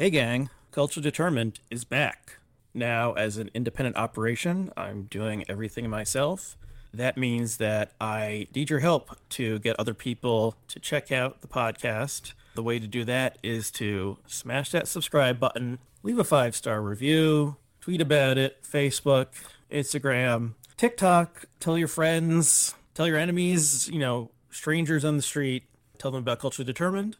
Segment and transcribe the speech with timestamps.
[0.00, 0.48] Hey, gang.
[0.70, 2.38] Culture Determined is back.
[2.72, 6.56] Now, as an independent operation, I'm doing everything myself.
[6.94, 11.48] That means that I need your help to get other people to check out the
[11.48, 12.32] podcast.
[12.54, 16.80] The way to do that is to smash that subscribe button, leave a five star
[16.80, 19.26] review, tweet about it, Facebook,
[19.70, 25.64] Instagram, TikTok, tell your friends, tell your enemies, you know, strangers on the street,
[25.98, 27.18] tell them about Culture Determined.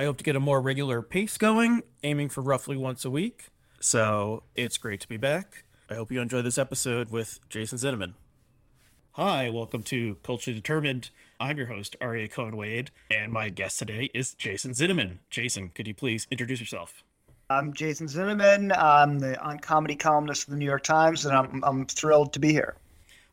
[0.00, 3.48] I hope to get a more regular pace going, aiming for roughly once a week.
[3.80, 5.64] So it's great to be back.
[5.90, 8.14] I hope you enjoy this episode with Jason Zinoman.
[9.12, 11.10] Hi, welcome to Culture Determined.
[11.38, 15.18] I'm your host, Aria Cohen Wade, and my guest today is Jason Zinoman.
[15.28, 17.02] Jason, could you please introduce yourself?
[17.50, 18.74] I'm Jason Zinoman.
[18.74, 22.38] I'm the on comedy columnist for the New York Times, and I'm, I'm thrilled to
[22.38, 22.74] be here.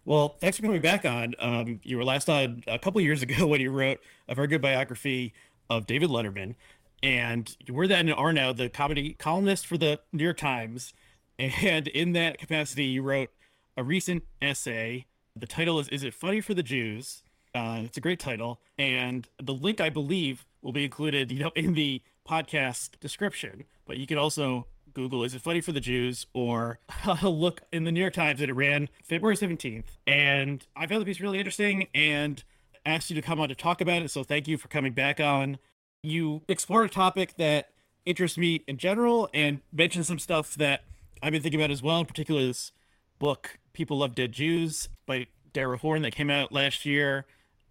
[0.08, 1.36] Well, thanks for coming back on.
[1.38, 4.00] Um, you were last on a couple years ago when you wrote
[4.30, 5.34] a very good biography
[5.70, 6.56] of David Letterman,
[7.04, 10.94] and were then are now the comedy columnist for the New York Times.
[11.40, 13.30] And in that capacity, you wrote
[13.76, 15.06] a recent essay
[15.40, 19.28] the title is "Is It Funny for the Jews?" Uh, it's a great title, and
[19.42, 23.64] the link I believe will be included, you know, in the podcast description.
[23.86, 26.80] But you can also Google "Is It Funny for the Jews?" or
[27.24, 29.98] look in the New York Times that it ran February seventeenth.
[30.06, 32.44] And I found the piece really interesting and
[32.88, 34.12] asked you to come on to talk about it.
[34.12, 35.58] So thank you for coming back on.
[36.04, 37.70] You explored a topic that
[38.06, 40.84] interests me in general and mentioned some stuff that
[41.22, 42.72] I've been thinking about as well, in particular this
[43.20, 47.26] book People Love Dead Jews by Dara Horn that came out last year.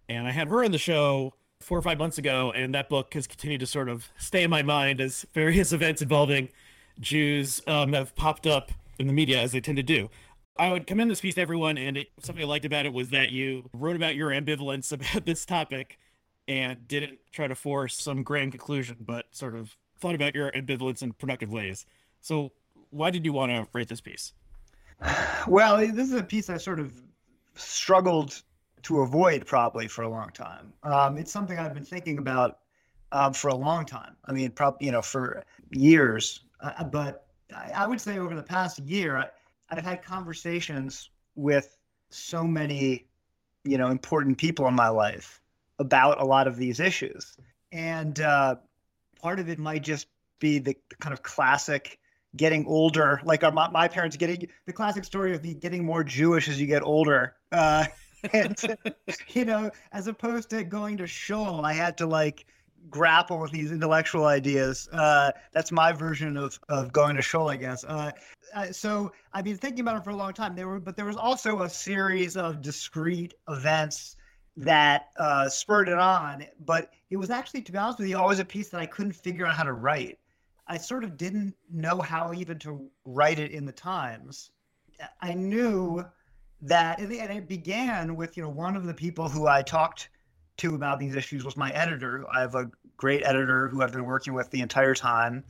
[0.07, 3.13] And I had her on the show four or five months ago, and that book
[3.13, 6.49] has continued to sort of stay in my mind as various events involving
[6.99, 10.09] Jews um, have popped up in the media as they tend to do.
[10.59, 13.09] I would commend this piece to everyone, and it, something I liked about it was
[13.09, 15.97] that you wrote about your ambivalence about this topic
[16.47, 21.01] and didn't try to force some grand conclusion, but sort of thought about your ambivalence
[21.01, 21.85] in productive ways.
[22.21, 22.51] So,
[22.89, 24.33] why did you want to write this piece?
[25.47, 26.91] Well, this is a piece I sort of
[27.55, 28.41] struggled
[28.83, 30.73] to avoid probably for a long time.
[30.83, 32.59] Um, it's something I've been thinking about
[33.11, 34.15] um, for a long time.
[34.25, 36.41] I mean, probably you know for years.
[36.59, 39.29] Uh, but I, I, would say over the past year,
[39.69, 41.77] I've had conversations with
[42.09, 43.05] so many,
[43.63, 45.41] you know, important people in my life
[45.79, 47.37] about a lot of these issues,
[47.71, 48.55] and uh,
[49.21, 50.07] part of it might just
[50.39, 51.99] be the, kind of classic
[52.35, 56.03] getting older, like our, my, my parents getting the classic story of the getting more
[56.03, 57.35] Jewish as you get older.
[57.51, 57.85] Uh,
[58.33, 58.77] and
[59.29, 62.45] you know, as opposed to going to shul, I had to like
[62.89, 64.87] grapple with these intellectual ideas.
[64.91, 67.83] Uh, that's my version of of going to shul, I guess.
[67.83, 68.11] Uh,
[68.53, 70.55] uh, so I've been thinking about it for a long time.
[70.55, 74.15] There were, but there was also a series of discrete events
[74.57, 76.45] that uh, spurred it on.
[76.65, 79.13] But it was actually, to be honest with you, always a piece that I couldn't
[79.13, 80.19] figure out how to write.
[80.67, 84.51] I sort of didn't know how even to write it in the Times.
[85.21, 86.03] I knew
[86.61, 90.09] that, and it began with you know one of the people who I talked
[90.57, 92.25] to about these issues was my editor.
[92.33, 95.43] I have a great editor who I've been working with the entire time,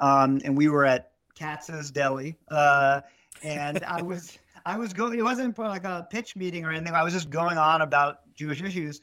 [0.00, 3.00] um, and we were at Katz's Deli, uh,
[3.42, 5.18] and I was I was going.
[5.18, 6.94] It wasn't like a pitch meeting or anything.
[6.94, 9.00] I was just going on about Jewish issues,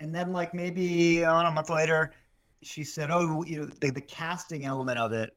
[0.00, 2.12] and then like maybe uh, a month later,
[2.62, 5.36] she said, "Oh, you know, the, the casting element of it,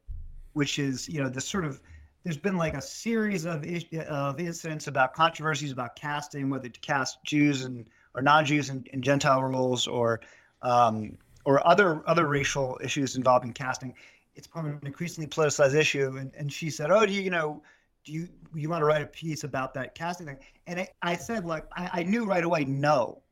[0.54, 1.82] which is you know the sort of."
[2.24, 3.66] There's been like a series of
[4.10, 9.02] of incidents about controversies about casting, whether to cast Jews and or non-Jews in, in
[9.02, 10.20] Gentile roles or
[10.62, 13.94] um, or other other racial issues involving casting.
[14.38, 16.16] It's become an increasingly politicized issue.
[16.18, 17.64] And, and she said, "Oh, do you, you know,
[18.06, 20.38] do you you want to write a piece about that casting thing?"
[20.68, 23.24] And I, I said, like, I, I knew right away, no,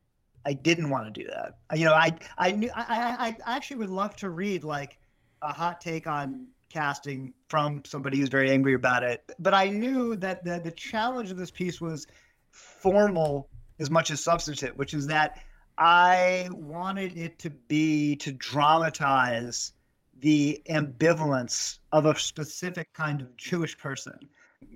[0.44, 1.58] I didn't want to do that.
[1.78, 4.98] You know, I I knew I, I actually would love to read like
[5.42, 9.22] a hot take on casting from somebody who's very angry about it.
[9.38, 12.06] But I knew that the the challenge of this piece was
[12.50, 15.40] formal as much as substantive, which is that
[15.78, 19.72] I wanted it to be to dramatize
[20.20, 24.18] the ambivalence of a specific kind of Jewish person,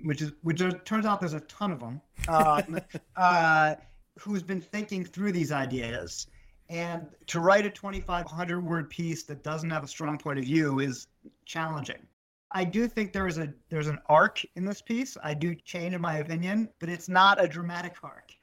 [0.03, 2.79] which is which turns out there's a ton of them, um,
[3.15, 3.75] uh,
[4.19, 6.27] who's been thinking through these ideas.
[6.69, 10.79] And to write a 2,500 word piece that doesn't have a strong point of view
[10.79, 11.07] is
[11.45, 12.07] challenging.
[12.53, 15.17] I do think there is a there's an arc in this piece.
[15.23, 18.33] I do change in my opinion, but it's not a dramatic arc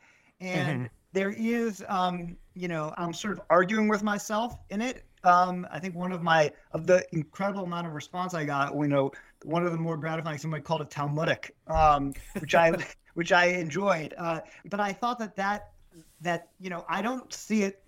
[0.41, 0.87] and mm-hmm.
[1.13, 5.79] there is um, you know i'm sort of arguing with myself in it um, i
[5.79, 9.11] think one of my of the incredible amount of response i got you know
[9.45, 12.73] one of the more gratifying somebody called it talmudic um, which i
[13.15, 15.73] which i enjoyed uh, but i thought that that
[16.21, 17.83] that you know i don't see it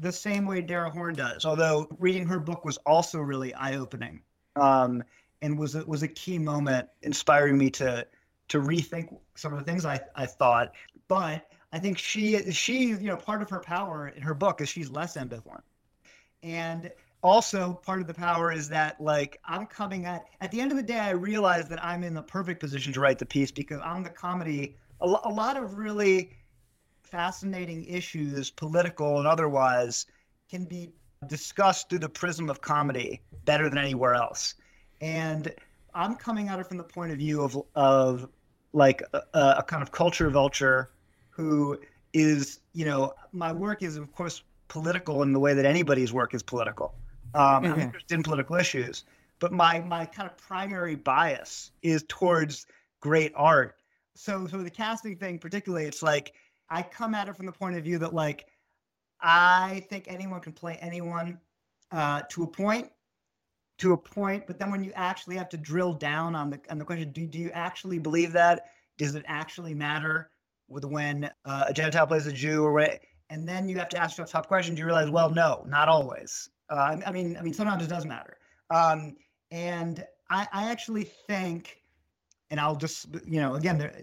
[0.00, 4.22] the same way Dara Horn does although reading her book was also really eye-opening
[4.56, 5.02] um,
[5.42, 8.06] and was a, was a key moment inspiring me to
[8.48, 10.72] to rethink some of the things I, I thought.
[11.06, 14.68] But I think she she you know part of her power in her book is
[14.68, 15.62] she's less ambivalent,
[16.42, 16.90] and
[17.22, 20.76] also part of the power is that like I'm coming at at the end of
[20.76, 23.80] the day I realize that I'm in the perfect position to write the piece because
[23.84, 26.30] I'm the comedy a, a lot of really
[27.02, 30.06] fascinating issues political and otherwise
[30.48, 30.90] can be
[31.26, 34.54] discussed through the prism of comedy better than anywhere else.
[35.00, 35.52] And
[35.94, 38.28] I'm coming at it from the point of view of of
[38.72, 40.90] like a, a kind of culture vulture
[41.30, 41.78] who
[42.12, 46.34] is you know my work is of course political in the way that anybody's work
[46.34, 46.94] is political
[47.34, 47.72] um, mm-hmm.
[47.72, 49.04] I'm interested in political issues,
[49.38, 52.66] but my my kind of primary bias is towards
[53.00, 53.76] great art.
[54.14, 56.32] So so the casting thing particularly, it's like
[56.70, 58.46] I come at it from the point of view that like
[59.20, 61.38] I think anyone can play anyone
[61.90, 62.90] uh, to a point,
[63.78, 64.46] to a point.
[64.46, 67.26] But then when you actually have to drill down on the on the question, do
[67.26, 68.70] do you actually believe that?
[68.96, 70.30] Does it actually matter
[70.66, 73.00] with when uh, a Gentile plays a Jew or what?
[73.30, 74.78] And then you have to ask yourself tough questions.
[74.78, 76.48] You realize, well, no, not always.
[76.70, 78.38] Uh, I mean, I mean, sometimes it does matter.
[78.70, 79.16] Um,
[79.50, 81.82] and I, I actually think,
[82.50, 84.02] and I'll just, you know, again, there,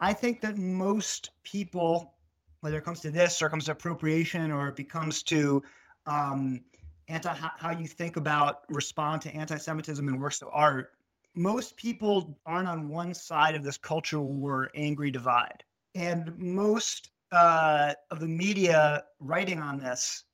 [0.00, 2.14] I think that most people,
[2.60, 5.62] whether it comes to this or comes to appropriation or it becomes to
[6.06, 6.60] um,
[7.08, 10.92] anti how you think about respond to anti-Semitism in works of art,
[11.34, 15.64] most people aren't on one side of this cultural war angry divide,
[15.94, 20.24] and most uh, of the media writing on this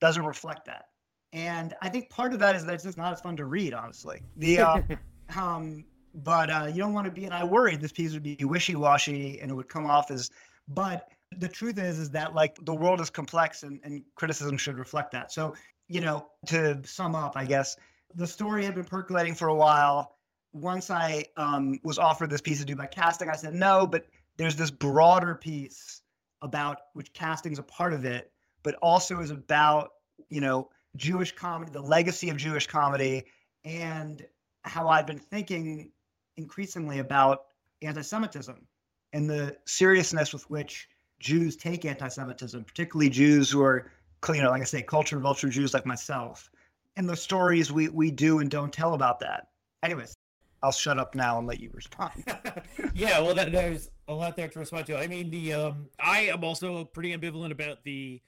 [0.00, 0.86] doesn't reflect that
[1.32, 3.72] and I think part of that is that it's just not as fun to read,
[3.72, 4.22] honestly.
[4.36, 4.82] The uh,
[5.36, 5.84] um,
[6.14, 7.24] but uh, you don't want to be.
[7.24, 10.30] And I worried this piece would be wishy-washy and it would come off as.
[10.68, 11.08] But
[11.38, 15.12] the truth is, is that like the world is complex, and, and criticism should reflect
[15.12, 15.32] that.
[15.32, 15.54] So
[15.88, 17.76] you know, to sum up, I guess
[18.14, 20.16] the story had been percolating for a while.
[20.52, 24.04] Once I um, was offered this piece to do by casting, I said no, but
[24.36, 26.01] there's this broader piece
[26.42, 28.30] about which casting is a part of it,
[28.62, 29.90] but also is about
[30.28, 33.24] you know Jewish comedy, the legacy of Jewish comedy,
[33.64, 34.26] and
[34.64, 35.90] how I've been thinking
[36.36, 37.44] increasingly about
[37.82, 38.66] anti Semitism
[39.12, 43.90] and the seriousness with which Jews take anti Semitism, particularly Jews who are,
[44.28, 46.50] you know, like I say, culture vulture Jews like myself,
[46.96, 49.48] and the stories we, we do and don't tell about that.
[49.82, 50.14] Anyways,
[50.62, 52.24] I'll shut up now and let you respond.
[52.94, 54.98] yeah, well, that, there's a lot there to respond to.
[54.98, 58.20] I mean, the um, I am also pretty ambivalent about the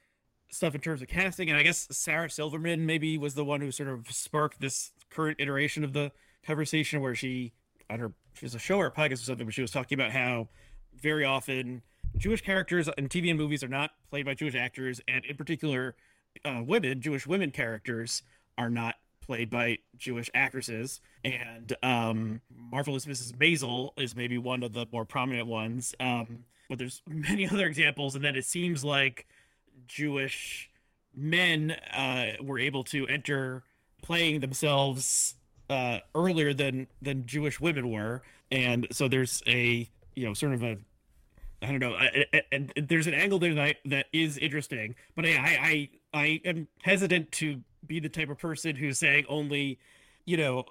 [0.50, 3.70] stuff in terms of casting, and I guess Sarah Silverman maybe was the one who
[3.70, 6.12] sort of sparked this current iteration of the
[6.46, 7.52] conversation where she,
[7.90, 9.98] on her she was a show or a podcast or something, but she was talking
[9.98, 10.48] about how
[11.00, 11.82] very often
[12.16, 15.96] Jewish characters in TV and movies are not played by Jewish actors, and in particular,
[16.44, 18.22] uh, women, Jewish women characters,
[18.56, 18.94] are not
[19.24, 21.00] played by Jewish actresses.
[21.24, 23.32] And um, Marvelous Mrs.
[23.36, 25.94] Maisel is maybe one of the more prominent ones.
[25.98, 29.26] Um, but there's many other examples, and then it seems like
[29.86, 30.70] Jewish
[31.14, 33.62] men uh, were able to enter
[34.02, 35.36] playing themselves
[35.70, 40.62] uh, earlier than than Jewish women were, and so there's a you know sort of
[40.62, 40.76] a
[41.62, 41.96] I don't know,
[42.52, 47.32] and there's an angle there that that is interesting, but I I I am hesitant
[47.32, 49.78] to be the type of person who's saying only,
[50.24, 50.64] you know,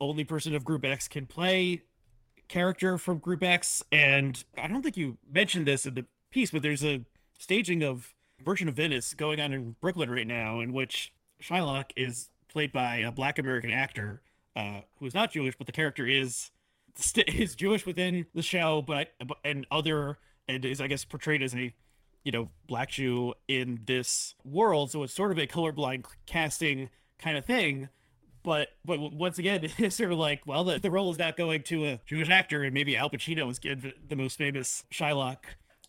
[0.00, 1.82] only person of Group X can play
[2.48, 6.62] character from Group X, and I don't think you mentioned this in the piece, but
[6.62, 7.04] there's a
[7.38, 12.30] staging of version of Venice going on in Brooklyn right now, in which Shylock is
[12.48, 14.22] played by a Black American actor
[14.54, 16.50] uh, who is not Jewish, but the character is
[17.26, 19.12] is Jewish within the show, but
[19.44, 20.18] and other
[20.48, 21.74] and is I guess portrayed as a
[22.26, 24.90] you know black Jew in this world.
[24.90, 26.90] So it's sort of a colorblind casting
[27.20, 27.88] kind of thing.
[28.42, 31.62] But but once again, it's sort of like well, the, the role is not going
[31.64, 35.38] to a Jewish actor, and maybe Al Pacino was given the most famous Shylock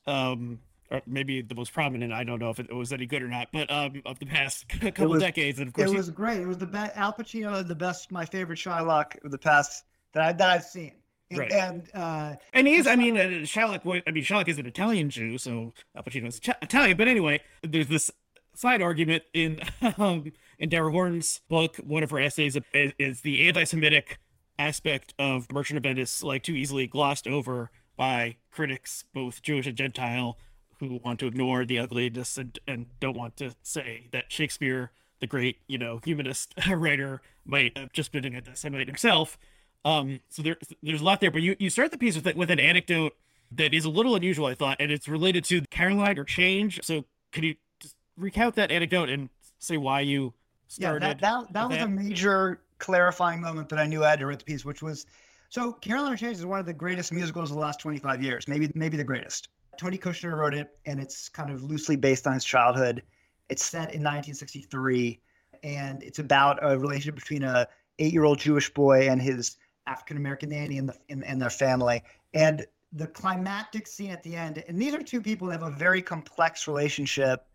[0.05, 0.59] um,
[0.91, 2.13] or maybe the most prominent.
[2.13, 4.69] I don't know if it was any good or not, but um, of the past
[4.79, 6.39] couple was, decades, and of course, it was great.
[6.39, 6.95] It was the best.
[6.95, 10.93] Al Pacino, the best, my favorite Shylock of the past that I that I've seen.
[11.29, 11.51] And, right.
[11.51, 13.21] and uh, and he's, I mean, uh.
[13.21, 16.95] I mean, Shylock is an Italian Jew, so Al Pacino is Italian.
[16.95, 18.09] But anyway, there's this
[18.53, 19.59] side argument in
[19.97, 21.77] um, in Dara Horn's book.
[21.77, 24.19] One of her essays is, is the anti-Semitic
[24.59, 29.75] aspect of Merchant of Venice, like too easily glossed over by critics, both Jewish and
[29.75, 30.37] Gentile,
[30.79, 35.27] who want to ignore the ugliness and, and don't want to say that Shakespeare, the
[35.27, 39.37] great, you know, humanist writer, might have just been an anti-Semite himself.
[39.85, 42.51] Um, so there, there's a lot there, but you, you start the piece with, with
[42.51, 43.13] an anecdote
[43.51, 46.79] that is a little unusual, I thought, and it's related to Caroline or change.
[46.83, 49.29] So can you just recount that anecdote and
[49.59, 50.33] say why you
[50.67, 51.03] started?
[51.03, 51.87] Yeah, that, that, that was that?
[51.87, 55.05] a major clarifying moment that I knew I had to write the piece, which was
[55.49, 58.47] so Caroline or Change is one of the greatest musicals of the last 25 years,
[58.47, 59.49] maybe maybe the greatest.
[59.77, 63.03] Tony Kushner wrote it, and it's kind of loosely based on his childhood.
[63.47, 65.21] It's set in 1963,
[65.63, 67.67] and it's about a relationship between a
[67.99, 69.57] eight-year-old Jewish boy and his
[69.87, 72.03] African American nanny and the and, their family.
[72.33, 75.75] And the climactic scene at the end, and these are two people that have a
[75.75, 77.45] very complex relationship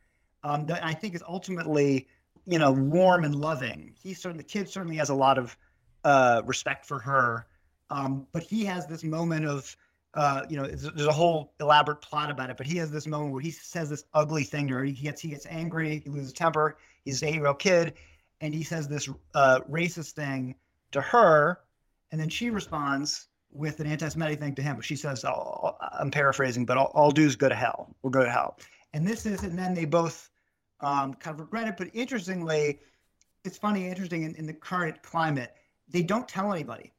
[0.43, 2.09] um, that I think is ultimately,
[2.47, 3.95] you know, warm and loving.
[4.03, 5.57] He certainly, the kid certainly has a lot of
[6.05, 7.47] uh, respect for her,
[7.91, 9.77] um, but he has this moment of,
[10.15, 12.57] uh, you know, there's a whole elaborate plot about it.
[12.57, 14.85] But he has this moment where he says this ugly thing to her.
[14.85, 16.77] He gets he gets angry, he loses temper.
[17.05, 17.95] He's a eight-year-old kid,
[18.41, 20.55] and he says this uh, racist thing
[20.93, 21.61] to her,
[22.12, 24.81] and then she responds with an anti-Semitic thing to him.
[24.81, 27.95] She says, oh, "I'm paraphrasing, but all, all dudes go to hell.
[28.02, 28.59] We'll go to hell."
[28.92, 30.31] And this is, and then they both
[30.81, 31.76] um, kind of regret it.
[31.76, 32.81] But interestingly,
[33.45, 35.54] it's funny, interesting in, in the current climate,
[35.88, 36.92] they don't tell anybody,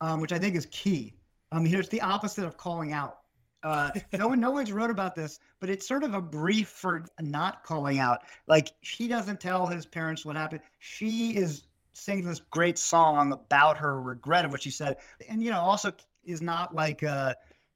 [0.00, 1.14] um, which I think is key.
[1.52, 3.20] Um, you know, it's the opposite of calling out.
[3.62, 7.06] Uh, no one, no one's wrote about this, but it's sort of a brief for
[7.20, 8.20] not calling out.
[8.46, 10.60] Like she doesn't tell his parents what happened.
[10.78, 11.64] She is
[11.98, 14.96] sings this great song about her regret of what she said,
[15.28, 15.92] and you know, also
[16.24, 17.34] is not like uh,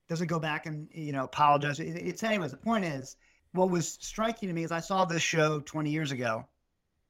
[0.08, 1.80] doesn't go back and you know apologize.
[1.80, 2.52] It's anyways.
[2.52, 3.16] The point is,
[3.52, 6.46] what was striking to me is I saw this show 20 years ago,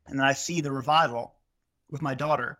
[0.06, 1.34] and then I see the revival
[1.90, 2.58] with my daughter.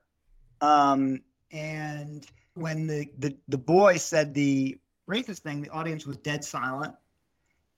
[0.60, 4.78] Um, and when the, the the boy said the
[5.08, 6.94] racist thing, the audience was dead silent.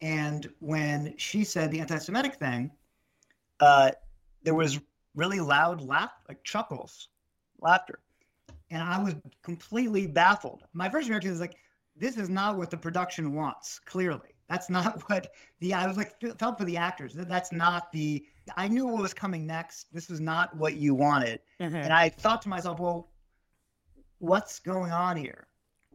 [0.01, 2.71] And when she said the anti-Semitic thing,
[3.61, 3.93] uh,
[4.43, 4.79] there was
[5.15, 7.09] really loud laugh, like chuckles,
[7.61, 8.01] laughter.
[8.71, 10.65] And I was completely baffled.
[10.73, 11.57] My first reaction is like,
[11.97, 14.35] this is not what the production wants, clearly.
[14.49, 17.15] That's not what the, I was like, felt for the actors.
[17.15, 18.25] That's not the,
[18.57, 19.93] I knew what was coming next.
[19.93, 21.41] This was not what you wanted.
[21.61, 21.77] Mm-hmm.
[21.77, 23.11] And I thought to myself, well,
[24.19, 25.47] what's going on here?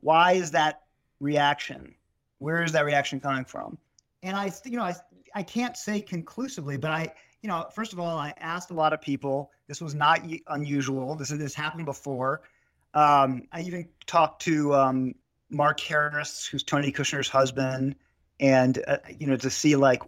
[0.02, 0.84] Why is that
[1.20, 1.94] reaction?
[2.38, 3.78] Where is that reaction coming from?
[4.24, 4.96] And I, you know, I,
[5.36, 8.94] I can't say conclusively, but I, you know, first of all, I asked a lot
[8.94, 9.52] of people.
[9.68, 11.16] This was not unusual.
[11.16, 12.42] This this happened before.
[12.94, 15.16] Um, I even talked to um,
[15.50, 17.96] Mark Harris, who's Tony Kushner's husband,
[18.40, 20.04] and uh, you know, to see like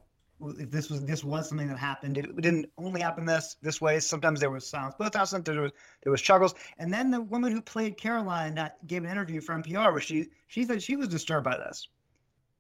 [0.58, 2.18] if this was this was something that happened.
[2.18, 4.00] It, didn't only happen this this way.
[4.00, 4.96] Sometimes there was silence.
[4.98, 5.72] Both times there was
[6.04, 6.56] there was chuckles.
[6.80, 10.28] And then the woman who played Caroline uh, gave an interview for NPR where she
[10.48, 11.88] she said she was disturbed by this.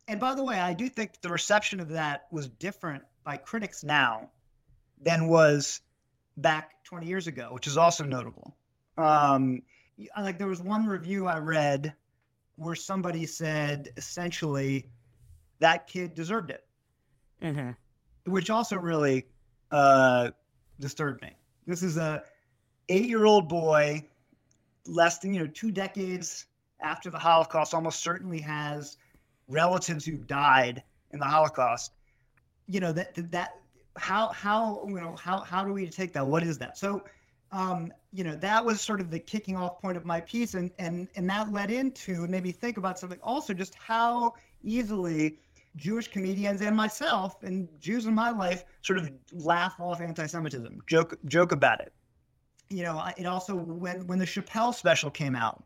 [0.07, 3.83] And by the way, I do think the reception of that was different by critics
[3.83, 4.29] now
[5.01, 5.81] than was
[6.37, 8.55] back 20 years ago, which is also notable.
[8.97, 9.61] Um,
[10.19, 11.93] like there was one review I read
[12.55, 14.87] where somebody said essentially
[15.59, 16.65] that kid deserved it,
[17.41, 18.31] mm-hmm.
[18.31, 19.25] which also really
[19.71, 20.31] uh,
[20.79, 21.31] disturbed me.
[21.65, 22.23] This is a
[22.89, 24.05] eight-year-old boy,
[24.85, 26.45] less than you know two decades
[26.81, 28.97] after the Holocaust, almost certainly has
[29.47, 31.91] relatives who died in the Holocaust.
[32.67, 33.60] You know that that
[33.97, 36.25] how how you know how how do we take that?
[36.25, 36.77] What is that?
[36.77, 37.03] So
[37.51, 40.71] um, you know that was sort of the kicking off point of my piece, and
[40.79, 44.33] and and that led into made think about something also just how
[44.63, 45.37] easily
[45.75, 51.17] Jewish comedians and myself and Jews in my life sort of laugh off anti-Semitism, joke
[51.25, 51.93] joke about it.
[52.69, 55.63] You know, it also when when the Chappelle special came out,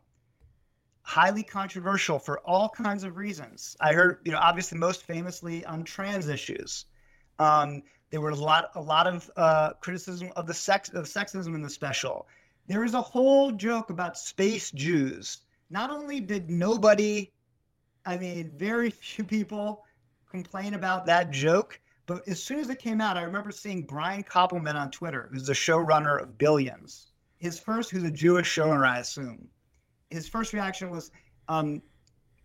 [1.02, 3.76] highly controversial for all kinds of reasons.
[3.80, 6.86] I heard, you know, obviously most famously on trans issues.
[7.38, 11.54] Um, there was a lot, a lot of uh, criticism of the sex of sexism
[11.54, 12.26] in the special.
[12.66, 15.38] There is a whole joke about space Jews.
[15.70, 17.32] Not only did nobody,
[18.04, 19.84] I mean, very few people
[20.30, 24.22] complain about that joke, but as soon as it came out, I remember seeing Brian
[24.22, 27.08] Koppelman on Twitter, who's the showrunner of Billions.
[27.38, 29.48] His first, who's a Jewish showrunner, I assume.
[30.10, 31.10] His first reaction was,
[31.48, 31.82] um,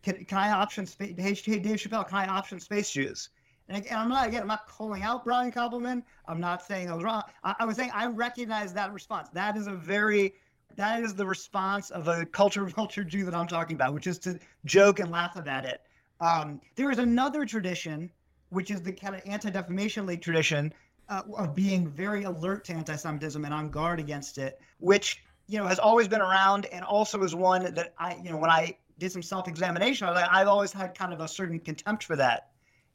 [0.02, 1.14] can, can I option space?
[1.18, 3.30] Hey, Dave Chappelle, can I option space Jews?
[3.70, 6.04] And, I'm not again, I'm not calling out Brian Koppelman.
[6.28, 7.24] I'm not saying I was wrong.
[7.44, 9.30] I, I was saying I recognize that response.
[9.30, 10.34] That is a very
[10.76, 14.08] that is the response of a culture of culture Jew that I'm talking about, which
[14.08, 15.82] is to joke and laugh about it.
[16.20, 18.12] Um, there is another tradition,
[18.50, 20.74] which is the kind of anti-defamation league tradition
[21.10, 25.68] uh, of being very alert to anti-Semitism and on guard against it, which you know
[25.68, 29.12] has always been around and also is one that I you know when I did
[29.12, 32.51] some self-examination, I I've always had kind of a certain contempt for that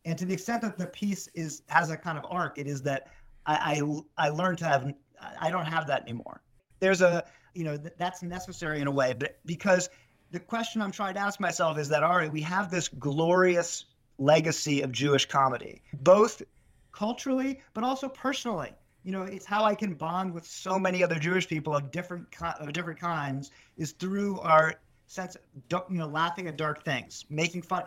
[0.06, 2.80] and to the extent that the piece is has a kind of arc, it is
[2.82, 3.08] that
[3.44, 3.82] I
[4.18, 4.94] I, I learned to have
[5.40, 6.40] I don't have that anymore.
[6.78, 9.90] There's a you know th- that's necessary in a way, but because
[10.30, 13.84] the question I'm trying to ask myself is that all right, we have this glorious
[14.18, 16.42] legacy of Jewish comedy, both
[16.92, 18.72] culturally but also personally.
[19.06, 22.26] you know, it's how I can bond with so many other Jewish people of different
[22.58, 24.74] of different kinds is through our
[25.06, 27.84] sense, of, you know, laughing at dark things, making fun.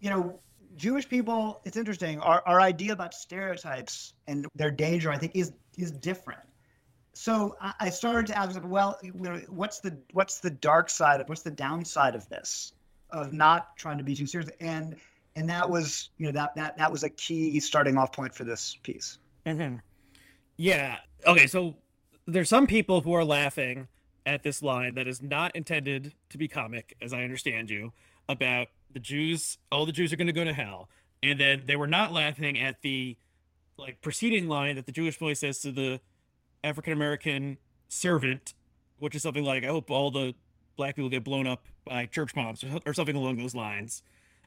[0.00, 0.40] You know,
[0.78, 2.20] Jewish people, it's interesting.
[2.20, 6.40] Our our idea about stereotypes and their danger, I think, is is different.
[7.12, 8.96] So I started to ask, well,
[9.48, 12.74] what's the what's the dark side of what's the downside of this,
[13.10, 14.94] of not trying to be too serious, and
[15.34, 18.44] and that was you know that that that was a key starting off point for
[18.44, 19.18] this piece.
[19.44, 19.76] Mm-hmm.
[20.56, 20.98] Yeah.
[21.26, 21.48] Okay.
[21.48, 21.74] So
[22.26, 23.88] there's some people who are laughing
[24.24, 27.92] at this line that is not intended to be comic, as I understand you,
[28.28, 29.58] about the Jews.
[29.70, 30.88] All the Jews are going to go to hell,
[31.22, 33.16] and then they were not laughing at the
[33.76, 36.00] like preceding line that the Jewish boy says to the
[36.64, 38.54] African American servant,
[38.98, 40.34] which is something like, "I hope all the
[40.76, 44.02] black people get blown up by church bombs" or something along those lines.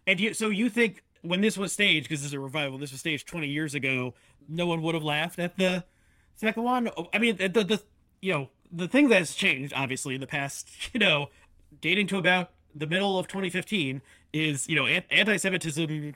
[0.07, 2.91] And you, so you think when this was staged, because this is a revival, this
[2.91, 4.13] was staged 20 years ago,
[4.47, 5.83] no one would have laughed at the
[6.35, 6.89] second one.
[6.97, 7.81] Oh, I mean, the, the, the
[8.21, 11.29] you know the thing that's changed obviously in the past, you know,
[11.79, 14.01] dating to about the middle of 2015
[14.33, 16.13] is you know anti-Semitism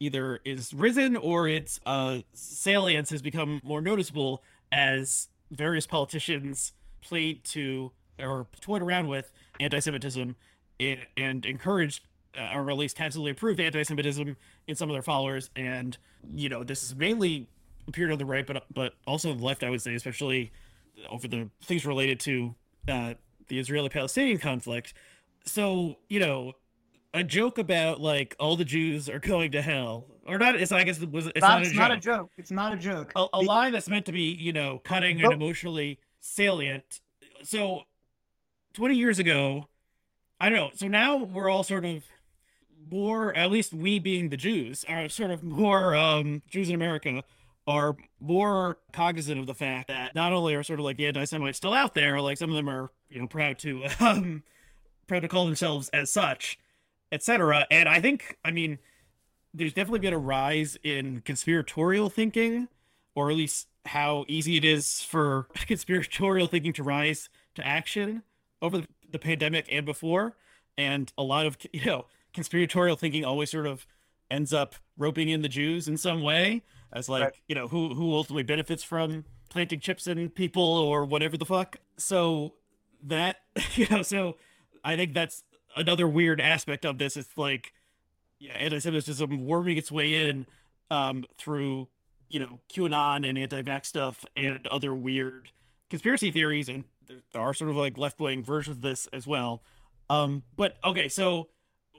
[0.00, 7.44] either is risen or its uh, salience has become more noticeable as various politicians played
[7.44, 10.36] to or toyed around with anti-Semitism
[10.80, 12.02] and, and encouraged
[12.36, 14.36] uh, or at least tacitly approved anti-Semitism
[14.66, 15.50] in some of their followers.
[15.56, 15.96] And
[16.34, 17.48] you know, this is mainly
[17.86, 20.52] appeared on the right, but but also the left, I would say, especially
[21.10, 22.54] over the things related to
[22.88, 23.14] uh,
[23.48, 24.94] the Israeli-Palestinian conflict.
[25.50, 26.52] So you know,
[27.14, 30.56] a joke about like all the Jews are going to hell, or not?
[30.56, 31.98] It's I guess it was it's not, not, a, not joke.
[31.98, 32.30] a, joke.
[32.38, 33.12] It's not a joke.
[33.16, 37.00] A, a line that's meant to be you know cutting and emotionally salient.
[37.42, 37.82] So,
[38.74, 39.68] twenty years ago,
[40.40, 40.70] I don't know.
[40.74, 42.04] So now we're all sort of
[42.90, 47.22] more, at least we being the Jews, are sort of more um, Jews in America
[47.66, 51.58] are more cognizant of the fact that not only are sort of like the anti-Semites
[51.58, 54.42] still out there, like some of them are, you know, proud to um,
[55.08, 56.58] proud to call themselves as such,
[57.10, 57.66] etc.
[57.70, 58.78] And I think, I mean,
[59.52, 62.68] there's definitely been a rise in conspiratorial thinking,
[63.14, 68.22] or at least how easy it is for conspiratorial thinking to rise to action
[68.62, 70.36] over the pandemic and before.
[70.76, 73.86] And a lot of, you know, conspiratorial thinking always sort of
[74.30, 77.32] ends up roping in the Jews in some way as like, right.
[77.48, 81.78] you know, who who ultimately benefits from planting chips in people or whatever the fuck.
[81.96, 82.54] So
[83.02, 83.36] that
[83.74, 84.36] you know, so
[84.88, 85.42] I think that's
[85.76, 87.16] another weird aspect of this.
[87.16, 87.72] It's like
[88.38, 90.46] yeah, anti-Semitism worming its way in
[90.90, 91.88] um, through
[92.28, 95.50] you know QAnon and anti-vax stuff and other weird
[95.90, 99.62] conspiracy theories, and there are sort of like left-wing versions of this as well.
[100.10, 101.48] Um, but okay, so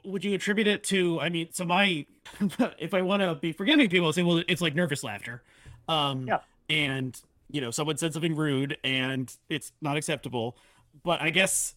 [0.03, 1.19] would you attribute it to?
[1.19, 2.05] I mean, so my,
[2.79, 5.43] if I want to be forgiving people, say, well, it's like nervous laughter,
[5.87, 6.39] um, yeah.
[6.69, 7.19] and
[7.51, 10.57] you know, someone said something rude and it's not acceptable.
[11.03, 11.75] But I guess,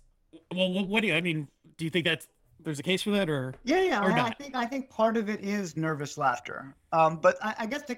[0.55, 1.15] well, what, what do you?
[1.15, 2.27] I mean, do you think that
[2.61, 4.05] there's a case for that, or yeah, yeah?
[4.05, 6.75] Or I, I, think I think part of it is nervous laughter.
[6.93, 7.95] Um, but I, I guess to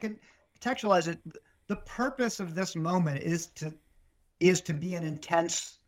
[0.60, 1.18] contextualize it,
[1.66, 3.72] the purpose of this moment is to
[4.40, 5.78] is to be an intense,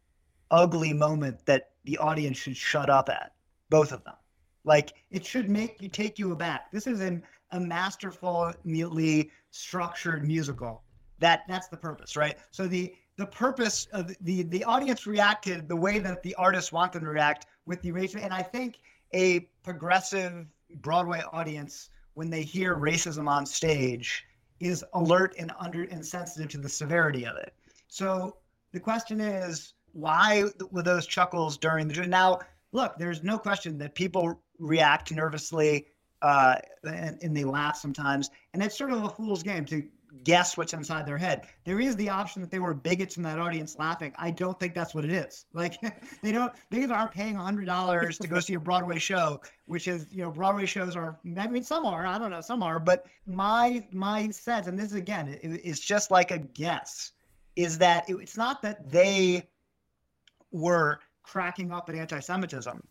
[0.50, 3.32] ugly moment that the audience should shut up at.
[3.68, 4.14] Both of them.
[4.64, 6.70] Like it should make you take you aback.
[6.72, 10.82] This is an, a masterfully structured musical.
[11.18, 12.36] That that's the purpose, right?
[12.50, 16.92] So the the purpose of the the audience reacted the way that the artists want
[16.92, 18.78] them to react with the racism, and I think
[19.14, 24.24] a progressive Broadway audience when they hear racism on stage
[24.60, 27.54] is alert and under and sensitive to the severity of it.
[27.88, 28.36] So
[28.72, 32.40] the question is, why were those chuckles during the now?
[32.72, 35.86] Look, there's no question that people react nervously
[36.22, 38.30] uh, and, and they laugh sometimes.
[38.52, 39.86] And it's sort of a fool's game to
[40.24, 41.46] guess what's inside their head.
[41.64, 44.12] There is the option that they were bigots in that audience laughing.
[44.16, 45.44] I don't think that's what it is.
[45.54, 45.78] Like
[46.22, 50.06] they don't they aren't paying hundred dollars to go see a Broadway show, which is
[50.10, 53.06] you know Broadway shows are I mean some are I don't know some are, but
[53.26, 57.12] my my sense and this is again it, it's just like a guess
[57.56, 59.48] is that it, it's not that they
[60.52, 62.82] were cracking up at anti-Semitism.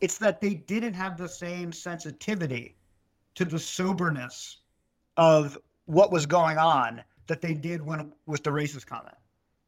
[0.00, 2.76] It's that they didn't have the same sensitivity
[3.34, 4.58] to the soberness
[5.16, 9.16] of what was going on that they did when with the racist comment.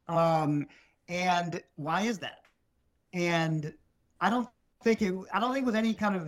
[0.09, 0.67] Um,
[1.09, 2.43] and why is that?
[3.13, 3.73] And
[4.21, 4.49] I don't
[4.83, 5.15] think it.
[5.33, 6.27] I don't think with any kind of.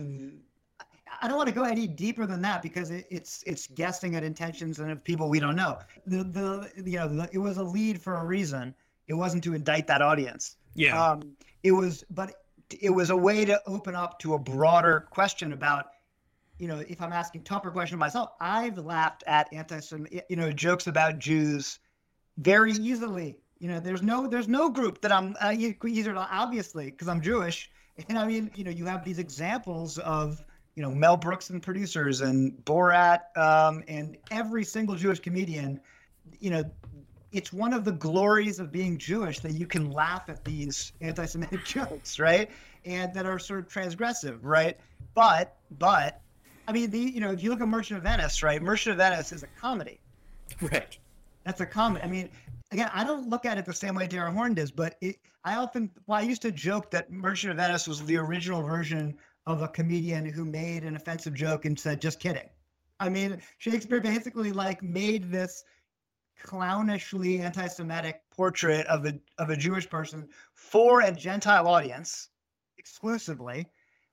[1.19, 4.23] I don't want to go any deeper than that because it, it's it's guessing at
[4.23, 5.79] intentions and of people we don't know.
[6.05, 8.75] The the you know the, it was a lead for a reason.
[9.07, 10.57] It wasn't to indict that audience.
[10.75, 11.01] Yeah.
[11.01, 12.33] Um, it was, but
[12.79, 15.87] it was a way to open up to a broader question about
[16.57, 20.87] you know if i'm asking tougher question myself i've laughed at anti-Semitic, you know jokes
[20.87, 21.79] about jews
[22.37, 23.37] very easily.
[23.59, 27.69] You know, there's no there's no group that I'm uh, to obviously because I'm Jewish.
[28.07, 30.43] And I mean, you know, you have these examples of
[30.75, 35.79] you know Mel Brooks and producers and Borat um, and every single Jewish comedian.
[36.39, 36.63] You know,
[37.31, 41.65] it's one of the glories of being Jewish that you can laugh at these anti-Semitic
[41.65, 42.51] jokes, right?
[42.85, 44.77] And that are sort of transgressive, right?
[45.15, 46.21] But but
[46.67, 48.61] I mean, the you know, if you look at Merchant of Venice, right?
[48.61, 49.99] Merchant of Venice is a comedy.
[50.61, 50.97] Right.
[51.45, 52.03] That's a comedy.
[52.03, 52.29] I mean,
[52.71, 55.55] again, I don't look at it the same way Dara Horn does, but it, I
[55.55, 59.61] often, well, I used to joke that Merchant of Venice was the original version of
[59.61, 62.49] a comedian who made an offensive joke and said, just kidding.
[62.99, 65.63] I mean, Shakespeare basically like made this
[66.43, 72.29] clownishly anti-Semitic portrait of a of a Jewish person for a Gentile audience
[72.77, 73.67] exclusively,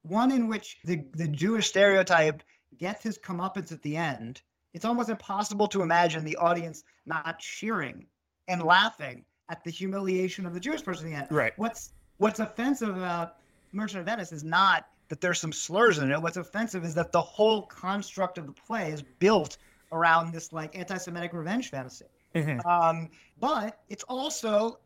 [0.05, 2.43] one in which the, the Jewish stereotype
[2.79, 4.43] gets his comeuppance at the end.
[4.73, 8.07] It's almost impossible to imagine the audience not cheering
[8.49, 11.27] and laughing at the humiliation of the Jewish person at the end.
[11.31, 11.53] Right.
[11.57, 13.37] What's what's offensive about
[13.73, 16.21] Merchant of Venice is not that there's some slurs in it.
[16.21, 19.59] What's offensive is that the whole construct of the play is built
[19.93, 22.07] around this like anti-Semitic revenge fantasy.
[22.35, 22.67] Mm-hmm.
[22.69, 24.79] Um, but it's also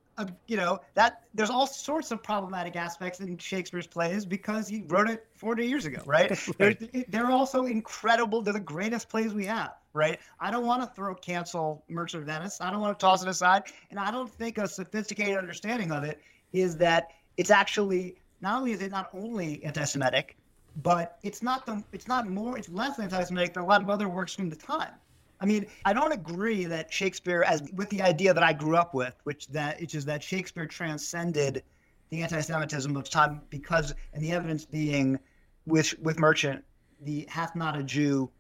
[0.47, 5.09] you know that there's all sorts of problematic aspects in Shakespeare's plays because he wrote
[5.09, 6.31] it 40 years ago, right?
[6.59, 6.93] right.
[6.93, 8.43] They're, they're also incredible.
[8.43, 10.19] They're the greatest plays we have, right?
[10.41, 12.61] I don't want to throw cancel Merchant of Venice.
[12.61, 16.05] I don't want to toss it aside, and I don't think a sophisticated understanding of
[16.05, 16.21] it
[16.53, 20.37] is that it's actually not only is it not only anti-Semitic,
[20.83, 24.09] but it's not the it's not more it's less anti-Semitic than a lot of other
[24.09, 24.93] works from the time.
[25.41, 28.93] I mean, I don't agree that Shakespeare, as with the idea that I grew up
[28.95, 31.63] with, which that which is that Shakespeare transcended
[32.11, 35.19] the anti-Semitism of time because, and the evidence being,
[35.67, 36.65] with with Merchant,
[37.03, 38.31] the "hath not a Jew"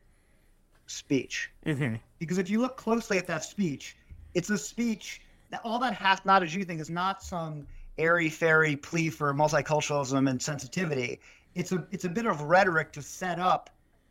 [0.87, 1.50] speech.
[1.66, 1.96] Mm-hmm.
[2.18, 3.96] Because if you look closely at that speech,
[4.34, 8.28] it's a speech that all that "hath not a Jew" thing is not some airy
[8.28, 11.20] fairy plea for multiculturalism and sensitivity.
[11.54, 13.70] It's a it's a bit of rhetoric to set up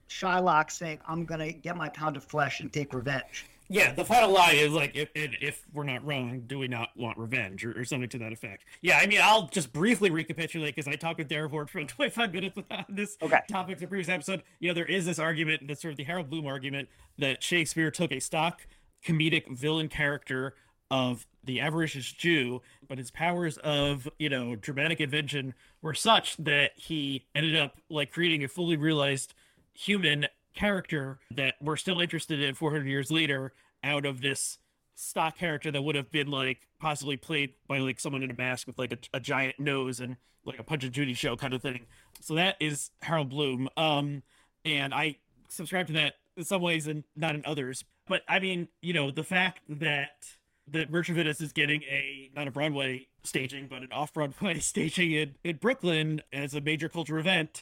[0.10, 4.32] Shylock saying, "I'm gonna get my pound of flesh and take revenge." Yeah, the final
[4.32, 7.84] line is like, if, if we're not wrong, do we not want revenge, or, or
[7.84, 8.63] something to that effect?
[8.82, 12.34] Yeah, I mean, I'll just briefly recapitulate because I talked with Darren Ford for 25
[12.34, 13.41] minutes on this okay.
[13.50, 14.43] topic the previous episode.
[14.60, 17.91] You know, there is this argument, that's sort of the Harold Bloom argument, that Shakespeare
[17.91, 18.65] took a stock
[19.06, 20.56] comedic villain character
[20.89, 26.72] of the avaricious Jew, but his powers of, you know, dramatic invention were such that
[26.76, 29.34] he ended up like creating a fully realized
[29.78, 34.58] human character that we're still interested in 400 years later out of this
[34.96, 38.66] stock character that would have been like possibly played by like someone in a mask
[38.66, 41.62] with like a, a giant nose and like a Punch and Judy show kind of
[41.62, 41.86] thing.
[42.22, 43.70] So that is Harold Bloom.
[43.78, 44.24] Um,
[44.66, 47.84] and I subscribe to that in some ways and not in others.
[48.08, 50.26] But I mean, you know, the fact that
[50.70, 55.36] that Venice is getting a not a Broadway staging, but an off Broadway staging in,
[55.44, 57.62] in Brooklyn as a major cultural event,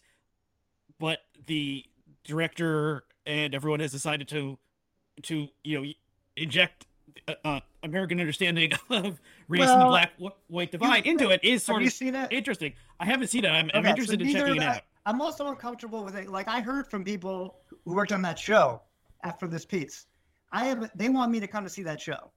[0.97, 1.85] but the
[2.25, 4.57] director and everyone has decided to
[5.23, 5.91] to you know
[6.35, 6.85] inject
[7.27, 10.11] uh, uh American understanding of race well, and the black
[10.47, 12.73] white divide you, into it is sort of interesting.
[12.99, 13.49] I haven't seen it.
[13.49, 14.81] I'm, okay, I'm interested so in checking it out.
[15.05, 16.29] I'm also uncomfortable with it.
[16.29, 18.81] Like I heard from people who worked on that show
[19.23, 20.07] after this piece.
[20.51, 22.31] I have they want me to come to see that show.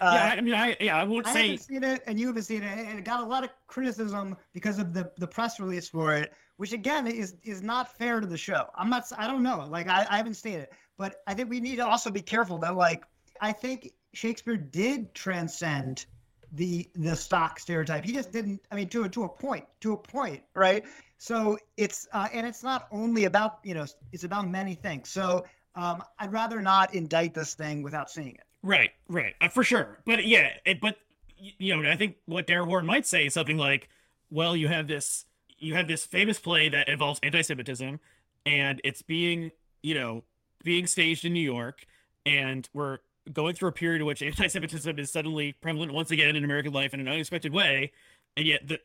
[0.00, 1.38] Uh, yeah, I mean, I yeah, I won't I say.
[1.38, 3.50] I haven't seen it, and you haven't seen it, and it got a lot of
[3.66, 8.20] criticism because of the the press release for it which again is is not fair
[8.20, 8.66] to the show.
[8.74, 9.10] I'm not.
[9.16, 9.66] I don't know.
[9.70, 12.58] Like I, I haven't seen it, but I think we need to also be careful
[12.58, 13.02] that like
[13.40, 16.04] I think Shakespeare did transcend
[16.52, 18.04] the the stock stereotype.
[18.04, 18.60] He just didn't.
[18.70, 20.84] I mean, to a to a point, to a point, right?
[21.16, 25.08] So it's uh, and it's not only about you know it's about many things.
[25.08, 28.44] So um, I'd rather not indict this thing without seeing it.
[28.62, 30.00] Right, right, uh, for sure.
[30.04, 30.96] But yeah, it, but
[31.38, 33.88] you know, I think what Dara Horn might say is something like,
[34.30, 35.24] "Well, you have this
[35.58, 38.00] you have this famous play that involves anti-Semitism,
[38.44, 39.50] and it's being
[39.82, 40.24] you know
[40.62, 41.86] being staged in New York,
[42.26, 42.98] and we're
[43.32, 46.92] going through a period in which anti-Semitism is suddenly prevalent once again in American life
[46.92, 47.92] in an unexpected way,
[48.36, 48.78] and yet the,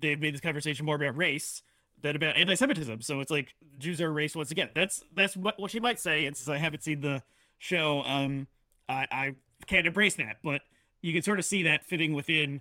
[0.00, 1.62] they've made this conversation more about race
[2.00, 3.00] than about anti-Semitism.
[3.02, 4.70] So it's like Jews are race once again.
[4.74, 6.26] That's that's what, what she might say.
[6.26, 7.22] And since I haven't seen the
[7.58, 8.46] show, um,
[8.88, 9.34] I, I
[9.66, 10.38] can't embrace that.
[10.42, 10.62] But
[11.02, 12.60] you can sort of see that fitting within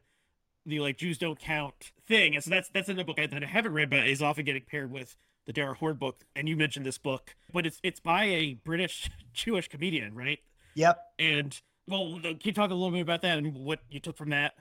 [0.65, 2.35] the like Jews don't count thing.
[2.35, 4.91] And so that's that's another book that I haven't read, but is often getting paired
[4.91, 6.23] with the Dara Horn book.
[6.35, 10.39] And you mentioned this book, but it's it's by a British Jewish comedian, right?
[10.75, 10.99] Yep.
[11.17, 14.29] And well, can you talk a little bit about that and what you took from
[14.29, 14.53] that?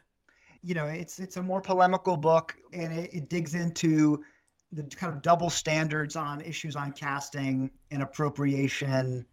[0.62, 4.24] You know, it's it's a more polemical book, and it, it digs into
[4.72, 9.26] the kind of double standards on issues on casting and appropriation.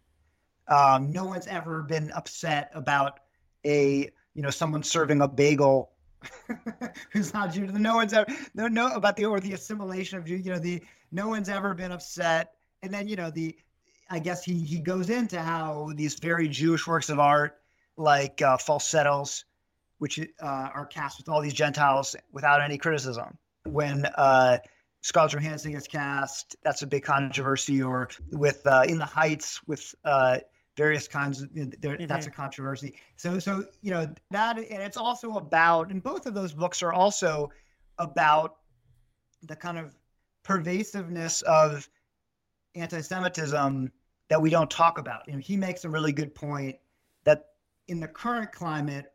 [0.68, 3.20] Um, no one's ever been upset about
[3.66, 5.90] a you know someone serving a bagel
[7.10, 7.70] who's not Jewish.
[7.72, 10.36] No one's ever no no about the or the assimilation of Jew.
[10.36, 12.52] You know the no one's ever been upset.
[12.82, 13.56] And then you know the
[14.10, 17.58] I guess he he goes into how these very Jewish works of art
[17.96, 19.44] like uh, falsettos,
[19.98, 23.38] which uh, are cast with all these Gentiles without any criticism.
[23.64, 24.58] When uh,
[25.02, 27.82] Scarlett Johansson gets cast, that's a big controversy.
[27.82, 30.38] Or with uh, In the Heights with uh,
[30.76, 32.06] various kinds of there, mm-hmm.
[32.06, 36.34] that's a controversy so so you know that and it's also about and both of
[36.34, 37.50] those books are also
[37.98, 38.56] about
[39.42, 39.94] the kind of
[40.42, 41.88] pervasiveness of
[42.74, 43.90] anti-semitism
[44.28, 46.76] that we don't talk about and he makes a really good point
[47.24, 47.50] that
[47.88, 49.12] in the current climate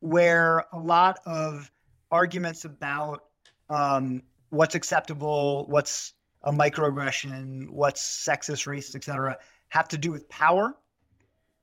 [0.00, 1.70] where a lot of
[2.10, 3.24] arguments about
[3.68, 9.36] um, what's acceptable what's a microaggression what's sexist racist etc
[9.68, 10.74] have to do with power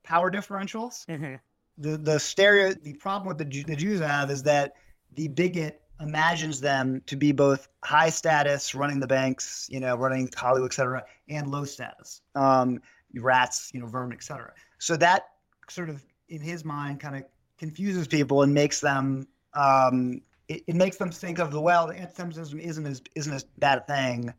[0.04, 1.06] power differentials.
[1.08, 1.36] Mm-hmm.
[1.78, 4.74] The the stereo the problem with the the Jews have is that
[5.16, 10.30] the bigot imagines them to be both high status, running the banks, you know, running
[10.36, 12.80] Hollywood, et cetera, and low status, um,
[13.16, 14.54] rats, you know, vermin, et cetera.
[14.80, 15.30] So that
[15.70, 17.24] sort of, in his mind, kind of
[17.58, 22.60] confuses people and makes them, um, it, it, makes them think of the well, anti-Semitism
[22.60, 24.34] isn't as isn't as bad a thing.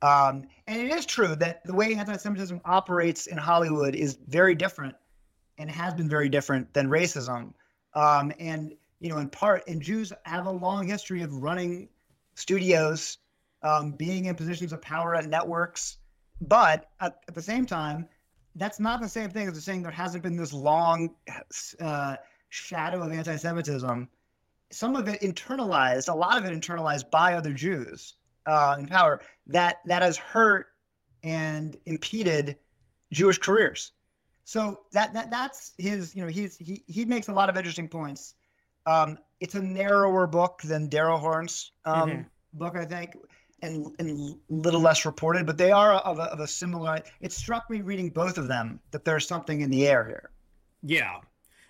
[0.00, 4.94] Um, and it is true that the way anti-Semitism operates in Hollywood is very different
[5.58, 7.52] and has been very different than racism.
[7.94, 11.88] Um, and you know, in part, and Jews have a long history of running
[12.34, 13.18] studios,
[13.62, 15.98] um, being in positions of power at networks.
[16.40, 18.08] But at, at, the same time,
[18.54, 21.14] that's not the same thing as saying there hasn't been this long
[21.80, 22.16] uh,
[22.48, 24.08] shadow of anti-Semitism.
[24.70, 28.14] Some of it internalized, a lot of it internalized by other Jews
[28.46, 29.20] uh, in power.
[29.46, 30.66] That that has hurt
[31.22, 32.56] and impeded
[33.12, 33.92] Jewish careers.
[34.48, 36.16] So that that that's his.
[36.16, 38.32] You know, he's he he makes a lot of interesting points.
[38.86, 42.22] Um, it's a narrower book than Dara Horn's um, mm-hmm.
[42.54, 43.10] book, I think,
[43.60, 47.02] and and little less reported, but they are of a, of a similar.
[47.20, 50.30] It struck me reading both of them that there's something in the air here.
[50.82, 51.20] Yeah,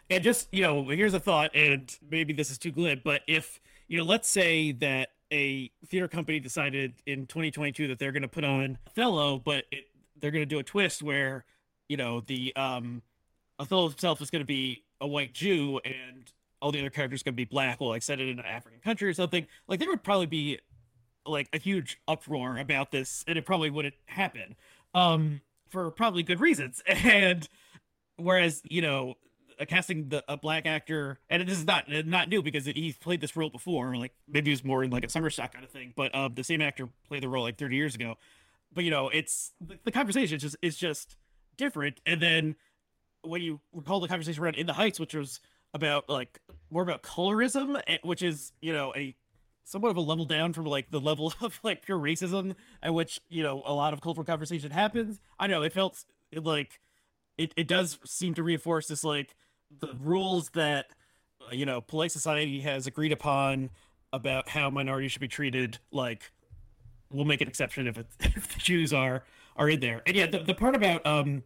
[0.09, 3.59] and just you know, here's a thought, and maybe this is too glib, but if
[3.89, 8.29] you know, let's say that a theater company decided in 2022 that they're going to
[8.29, 9.87] put on Othello, but it,
[10.21, 11.45] they're going to do a twist where
[11.89, 13.03] you know, the um
[13.59, 17.35] Othello himself is going to be a white Jew and all the other characters going
[17.35, 19.47] to be black, well, like set it in an African country or something.
[19.67, 20.59] Like there would probably be
[21.27, 24.57] like a huge uproar about this, and it probably wouldn't happen,
[24.95, 26.83] um, for probably good reasons.
[26.89, 27.49] And
[28.17, 29.15] whereas you know,
[29.67, 33.37] casting the a black actor, and this is not not new because he's played this
[33.37, 33.97] role before.
[33.97, 36.35] Like maybe he was more in like a summer stock kind of thing, but um,
[36.35, 38.17] the same actor played the role like 30 years ago.
[38.73, 41.17] But you know, it's the, the conversation is just is just
[41.59, 42.01] different.
[42.07, 42.57] And then
[43.23, 45.41] when you recall the conversation around In the Heights, which was
[45.75, 46.41] about like
[46.71, 49.15] more about colorism, eh, which is you know a
[49.65, 53.21] somewhat of a level down from like the level of like pure racism at which
[53.29, 55.21] you know a lot of cultural conversation happens.
[55.39, 56.81] I know it felt like
[57.37, 59.35] it, it does seem to reinforce this like
[59.79, 60.87] the rules that
[61.53, 63.71] you know polite society has agreed upon
[64.13, 66.33] about how minorities should be treated like
[67.11, 69.23] we'll make an exception if, it, if the Jews are
[69.59, 70.03] are in there.
[70.07, 71.43] And yeah, the, the part about um,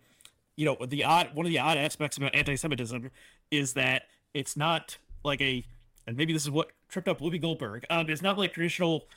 [0.57, 3.11] you know, the odd one of the odd aspects about anti-Semitism
[3.51, 5.65] is that it's not like a,
[6.07, 7.85] and maybe this is what tripped up Whoopi Goldberg.
[7.91, 9.09] Um, it's not like traditional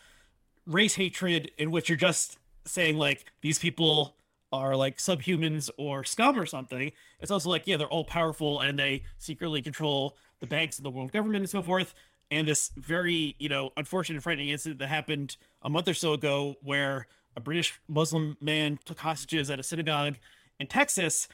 [0.65, 4.15] race hatred in which you're just saying like these people
[4.51, 6.91] are like subhumans or scum or something.
[7.19, 10.89] It's also like yeah, they're all powerful and they secretly control the banks and the
[10.89, 11.93] world government and so forth.
[12.31, 16.55] And this very you know unfortunate, frightening incident that happened a month or so ago
[16.61, 20.15] where a British Muslim man took hostages at a synagogue
[20.59, 21.27] in Texas.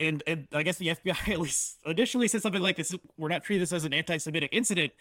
[0.00, 3.44] And, and I guess the FBI at least initially said something like this we're not
[3.44, 4.92] treating this as an anti Semitic incident.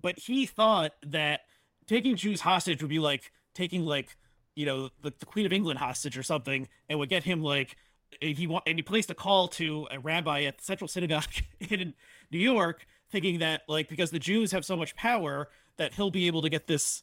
[0.00, 1.42] But he thought that
[1.86, 4.16] taking Jews hostage would be like taking, like,
[4.54, 7.76] you know, the, the Queen of England hostage or something and would get him, like,
[8.20, 11.24] if he want, and he placed a call to a rabbi at the Central Synagogue
[11.60, 11.94] in
[12.30, 16.26] New York, thinking that, like, because the Jews have so much power, that he'll be
[16.26, 17.02] able to get this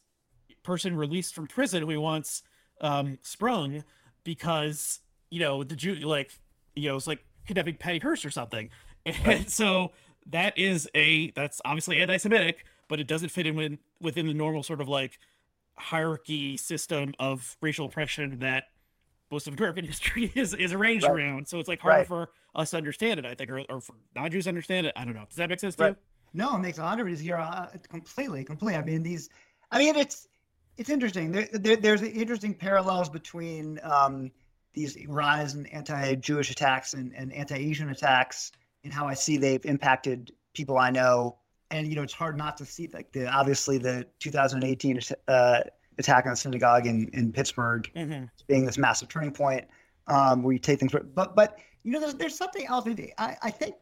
[0.62, 2.42] person released from prison who he wants
[2.80, 3.84] um, sprung
[4.24, 6.32] because you know the Jew like
[6.74, 8.70] you know it's like kidnapping Patty Hearst or something,
[9.06, 9.50] and right.
[9.50, 9.92] so
[10.26, 14.62] that is a that's obviously anti-Semitic, but it doesn't fit in with, within the normal
[14.62, 15.18] sort of like
[15.76, 18.64] hierarchy system of racial oppression that
[19.30, 21.12] most of American history is is arranged right.
[21.12, 21.48] around.
[21.48, 22.06] So it's like harder right.
[22.06, 24.92] for us to understand it, I think, or, or for non-Jews to understand it.
[24.96, 25.24] I don't know.
[25.28, 25.96] Does that make sense to you?
[26.32, 27.26] No, it makes a hundred percent.
[27.26, 28.76] You're uh, completely, completely.
[28.76, 29.30] I mean, these.
[29.72, 30.28] I mean, it's
[30.76, 31.32] it's interesting.
[31.32, 34.30] There, there, there's interesting parallels between um,
[34.72, 38.52] these rise in anti-Jewish attacks and, and anti-Asian attacks
[38.84, 41.36] and how I see they've impacted people I know,
[41.70, 45.60] and you know, it's hard not to see like the obviously the 2018 uh,
[45.98, 48.24] attack on the synagogue in in Pittsburgh mm-hmm.
[48.46, 49.66] being this massive turning point
[50.06, 50.92] um, where you take things.
[50.92, 52.86] But but you know, there's there's something else.
[53.18, 53.74] I I think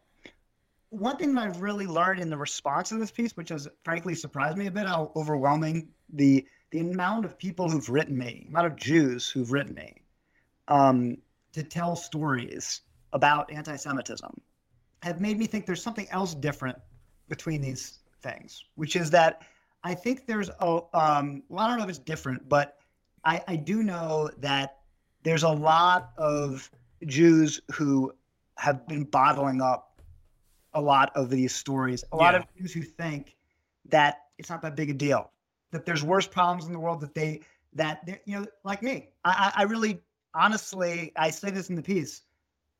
[0.89, 4.15] one thing that I've really learned in the response to this piece, which has frankly
[4.15, 8.67] surprised me a bit, how overwhelming the the amount of people who've written me, amount
[8.67, 10.01] of Jews who've written me,
[10.67, 11.17] um,
[11.53, 12.81] to tell stories
[13.13, 14.39] about anti-Semitism,
[15.01, 16.77] have made me think there's something else different
[17.27, 19.43] between these things, which is that
[19.83, 22.77] I think there's a um, well, I don't know if it's different, but
[23.23, 24.79] I, I do know that
[25.23, 26.69] there's a lot of
[27.05, 28.13] Jews who
[28.57, 30.01] have been bottling up
[30.73, 32.03] a lot of these stories.
[32.11, 33.35] A lot of Jews who think
[33.85, 35.31] that it's not that big a deal,
[35.71, 37.41] that there's worse problems in the world that they
[37.73, 39.09] that you know, like me.
[39.23, 40.01] I, I really
[40.33, 42.21] honestly, I say this in the piece.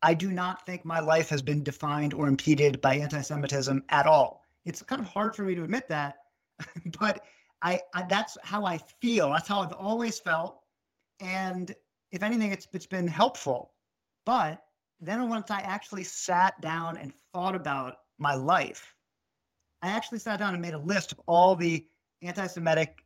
[0.01, 4.45] I do not think my life has been defined or impeded by anti-Semitism at all.
[4.65, 6.19] It's kind of hard for me to admit that,
[6.99, 7.23] but
[7.61, 9.29] I, I that's how I feel.
[9.31, 10.61] That's how I've always felt,
[11.19, 11.73] and
[12.11, 13.73] if anything, it's it's been helpful.
[14.25, 14.63] But
[15.01, 18.93] then once I actually sat down and thought about my life,
[19.81, 21.85] I actually sat down and made a list of all the
[22.21, 23.03] anti-Semitic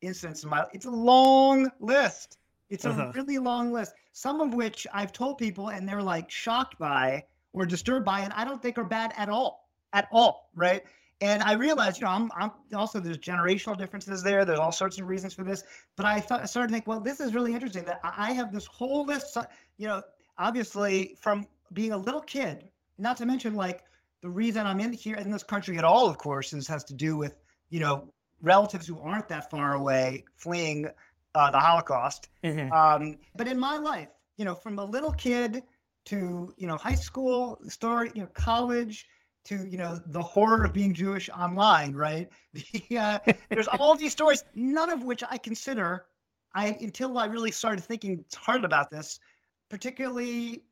[0.00, 0.64] incidents in my.
[0.72, 2.38] It's a long list.
[2.68, 3.12] It's a uh-huh.
[3.14, 3.94] really long list.
[4.12, 8.32] Some of which I've told people, and they're like shocked by or disturbed by, and
[8.32, 10.82] I don't think are bad at all, at all, right?
[11.22, 14.44] And I realized, you know, I'm, I'm also there's generational differences there.
[14.44, 15.64] There's all sorts of reasons for this.
[15.96, 18.52] But I, thought, I started to think, well, this is really interesting that I have
[18.52, 19.36] this whole list.
[19.78, 20.02] You know,
[20.36, 23.84] obviously from being a little kid, not to mention like
[24.22, 26.94] the reason I'm in here in this country at all, of course, is has to
[26.94, 27.34] do with
[27.70, 28.12] you know
[28.42, 30.88] relatives who aren't that far away fleeing
[31.34, 32.28] uh, the Holocaust.
[32.42, 32.72] Mm-hmm.
[32.72, 35.62] Um, but in my life, you know, from a little kid
[36.06, 39.06] to you know high school, story, you know, college
[39.44, 42.28] to you know the horror of being Jewish online, right?
[42.88, 43.18] The, uh,
[43.50, 46.06] there's all these stories, none of which I consider.
[46.54, 49.20] I until I really started thinking hard about this,
[49.68, 50.62] particularly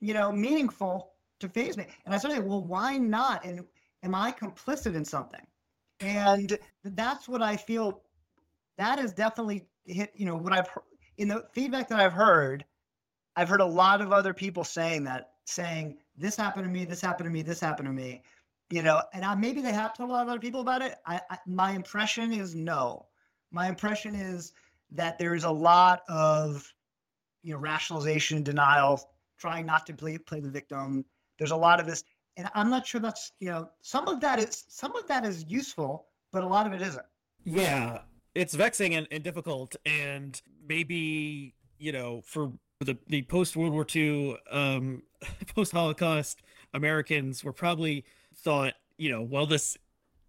[0.00, 1.86] you know meaningful to faze me.
[2.04, 3.44] And I started, well, why not?
[3.44, 3.64] And
[4.02, 5.46] am I complicit in something?
[6.00, 8.02] And that's what I feel.
[8.78, 10.12] That is definitely hit.
[10.14, 10.68] You know what I've
[11.16, 12.64] in the feedback that I've heard.
[13.36, 17.00] I've heard a lot of other people saying that, saying this happened to me, this
[17.00, 18.22] happened to me, this happened to me.
[18.70, 20.96] You know, and I, maybe they have told a lot of other people about it.
[21.06, 23.06] I, I, my impression is no.
[23.50, 24.52] My impression is
[24.92, 26.72] that there is a lot of,
[27.42, 29.00] you know, rationalization, denial,
[29.38, 31.04] trying not to play play the victim.
[31.38, 32.04] There's a lot of this,
[32.36, 35.44] and I'm not sure that's you know some of that is some of that is
[35.48, 37.06] useful, but a lot of it isn't.
[37.44, 38.00] Yeah,
[38.34, 43.86] it's vexing and, and difficult, and maybe you know for the, the post World War
[43.94, 45.02] II, um,
[45.54, 46.42] post Holocaust
[46.72, 48.04] Americans were probably
[48.36, 49.78] thought, you know, well, this,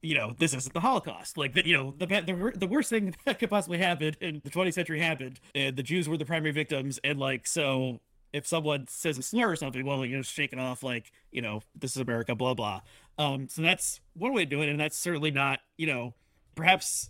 [0.02, 1.38] you know, this isn't the Holocaust.
[1.38, 4.50] Like that, you know, the, the the worst thing that could possibly happen in the
[4.50, 8.00] 20th century happened, and the Jews were the primary victims, and like so.
[8.36, 11.62] If someone says a slur or something, well, you know, shaking off like, you know,
[11.74, 12.82] this is America, blah blah.
[13.18, 16.14] Um, so that's one way to do it, and that's certainly not, you know,
[16.56, 17.10] perhaps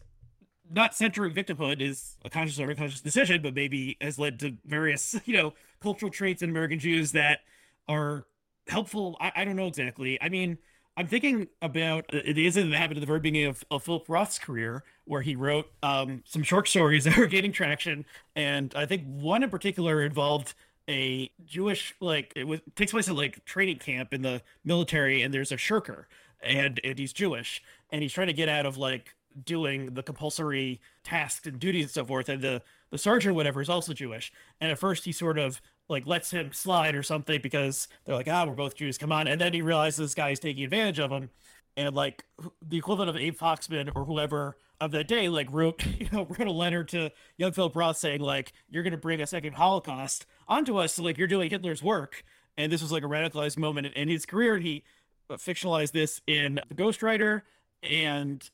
[0.71, 5.15] not centering victimhood is a conscious or unconscious decision, but maybe has led to various,
[5.25, 7.39] you know, cultural traits in American Jews that
[7.87, 8.25] are
[8.67, 9.17] helpful.
[9.19, 10.21] I, I don't know exactly.
[10.21, 10.57] I mean,
[10.97, 14.05] I'm thinking about uh, the incident that happened at the very beginning of, of Philip
[14.07, 18.85] Roth's career, where he wrote um, some short stories that were gaining traction, and I
[18.85, 20.53] think one in particular involved
[20.89, 25.33] a Jewish like it was takes place at like training camp in the military, and
[25.33, 26.07] there's a shirker,
[26.41, 30.79] and and he's Jewish, and he's trying to get out of like doing the compulsory
[31.03, 32.29] tasks and duties and so forth.
[32.29, 34.31] And the the sergeant, whatever, is also Jewish.
[34.61, 38.27] And at first, he sort of like lets him slide or something because they're like,
[38.27, 39.27] ah, we're both Jews, come on.
[39.27, 41.29] And then he realizes this guy is taking advantage of him.
[41.77, 42.23] And like
[42.65, 46.47] the equivalent of Abe Foxman or whoever of that day, like wrote, you know, wrote
[46.47, 50.77] a letter to young Philip Roth saying like, you're to bring a second Holocaust onto
[50.77, 50.99] us.
[50.99, 52.23] Like you're doing Hitler's work.
[52.57, 54.55] And this was like a radicalized moment in his career.
[54.55, 54.83] And he
[55.29, 57.41] uh, fictionalized this in The Ghostwriter
[57.83, 58.49] and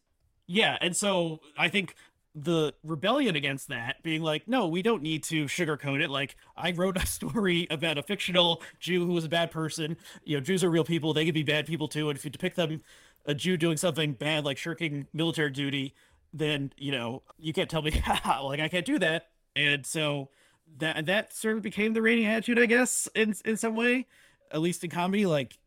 [0.47, 1.95] yeah, and so I think
[2.35, 6.09] the rebellion against that being like, no, we don't need to sugarcoat it.
[6.09, 9.97] Like, I wrote a story about a fictional Jew who was a bad person.
[10.23, 12.09] You know, Jews are real people; they can be bad people too.
[12.09, 12.81] And if you depict them,
[13.25, 15.93] a Jew doing something bad like shirking military duty,
[16.33, 17.91] then you know you can't tell me,
[18.43, 19.29] like I can't do that.
[19.55, 20.29] And so
[20.77, 24.07] that that sort of became the reigning attitude, I guess, in in some way,
[24.51, 25.25] at least in comedy.
[25.25, 25.57] Like,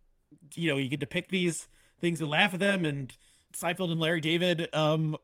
[0.54, 1.68] you know, you can depict these
[2.00, 3.12] things and laugh at them and
[3.54, 5.16] Seinfeld and Larry David, um,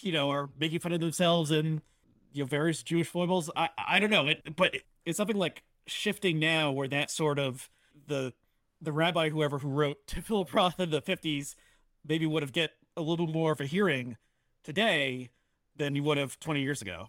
[0.00, 1.80] you know, are making fun of themselves and
[2.32, 3.50] you know various Jewish foibles.
[3.56, 7.70] I I don't know, it, but it's something like shifting now, where that sort of
[8.06, 8.32] the
[8.80, 11.56] the rabbi whoever who wrote to Philip Roth in the fifties
[12.06, 14.16] maybe would have get a little more of a hearing
[14.62, 15.30] today
[15.76, 17.08] than you would have 20 years ago.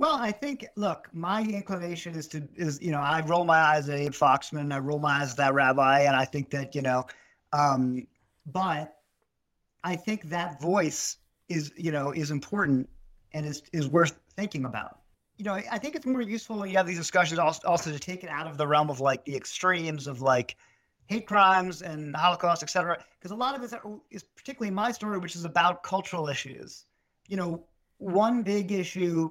[0.00, 3.86] Well, I think look, my inclination is to is you know I roll my eyes
[3.90, 6.80] at Abe Foxman, I roll my eyes at that rabbi, and I think that you
[6.80, 7.04] know,
[7.52, 8.06] um,
[8.46, 8.96] but
[9.84, 11.18] I think that voice
[11.50, 12.88] is you know is important
[13.34, 15.00] and is is worth thinking about.
[15.36, 17.98] You know, I think it's more useful when you have these discussions also, also to
[17.98, 20.56] take it out of the realm of like the extremes of like
[21.08, 23.78] hate crimes and Holocaust, et cetera, because a lot of it
[24.10, 26.86] is particularly my story, which is about cultural issues.
[27.28, 27.64] You know,
[27.98, 29.30] one big issue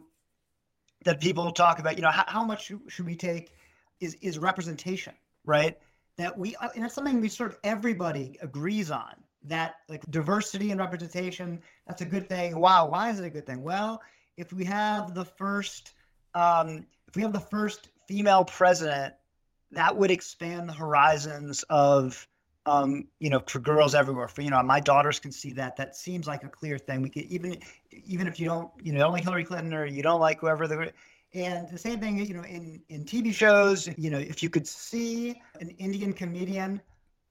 [1.04, 3.54] that people talk about, you know, how, how much should we take
[4.00, 5.14] is is representation,
[5.45, 5.78] right?
[6.18, 10.72] That we uh, and that's something we sort of everybody agrees on that like diversity
[10.72, 12.60] and representation that's a good thing.
[12.60, 13.64] Wow, why is it a good thing?
[13.64, 14.02] Well,
[14.38, 15.93] if we have the first
[16.36, 19.14] um, if we have the first female president,
[19.72, 22.28] that would expand the horizons of
[22.66, 24.28] um, you know, for girls everywhere.
[24.28, 25.76] For you know, my daughters can see that.
[25.78, 27.02] That seems like a clear thing.
[27.02, 27.58] We could even
[27.91, 30.67] even if you don't, you know, don't like Hillary Clinton or you don't like whoever
[30.67, 30.91] the
[31.33, 34.67] and the same thing, you know, in in TV shows, you know, if you could
[34.67, 36.81] see an Indian comedian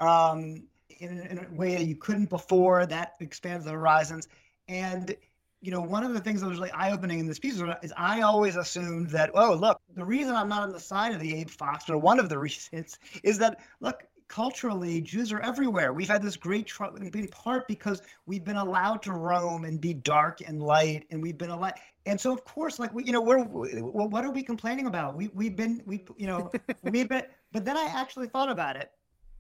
[0.01, 0.63] um,
[1.01, 4.29] in, in a way that you couldn't before, that expands the horizons.
[4.69, 5.15] And
[5.61, 8.21] you know, one of the things that was really eye-opening in this piece is I
[8.21, 11.51] always assumed that, oh, look, the reason I'm not on the side of the Abe
[11.51, 15.93] Fox, or one of the reasons, is that look, culturally, Jews are everywhere.
[15.93, 16.85] We've had this great tr-
[17.31, 21.51] part because we've been allowed to roam and be dark and light, and we've been
[21.51, 21.75] allowed.
[22.07, 25.17] And so, of course, like we, you know, we're well, what are we complaining about?
[25.17, 26.51] We we've been we you know
[26.83, 27.25] we've been.
[27.53, 28.93] But then I actually thought about it,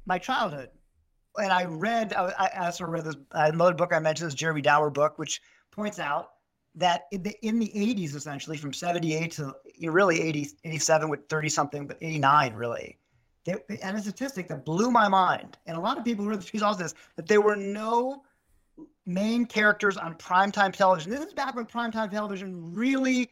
[0.06, 0.70] my childhood,
[1.36, 2.14] and I read.
[2.14, 5.42] I, I also read this uh, another book I mentioned, this Jeremy Dauber book, which
[5.70, 6.30] points out
[6.74, 11.08] that in the, in the 80s, essentially from 78 to you know, really 80, 87
[11.08, 12.98] with 30 something, but 89 really
[13.82, 16.50] and a statistic that blew my mind, and a lot of people who read the
[16.50, 18.22] piece also this, that there were no
[19.06, 21.10] main characters on primetime television.
[21.10, 23.30] This is back when primetime television really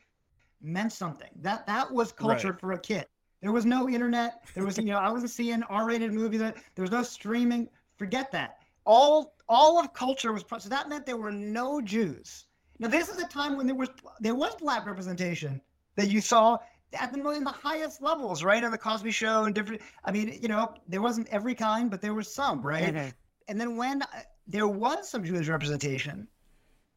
[0.62, 1.30] meant something.
[1.42, 2.60] That that was culture right.
[2.60, 3.06] for a kid.
[3.42, 4.42] There was no internet.
[4.54, 6.40] There was, you know, I wasn't seeing R-rated movies.
[6.40, 7.68] There was no streaming.
[7.96, 8.58] Forget that.
[8.84, 12.46] All all of culture was so that meant there were no Jews.
[12.78, 13.90] Now this is a time when there was
[14.20, 15.60] there was black representation
[15.96, 16.58] that you saw
[16.92, 18.62] at the in the highest levels, right?
[18.62, 19.82] On the Cosby Show and different.
[20.04, 22.94] I mean, you know, there wasn't every kind, but there was some, right?
[22.94, 23.08] Mm-hmm.
[23.48, 24.06] And then when uh,
[24.46, 26.28] there was some Jewish representation,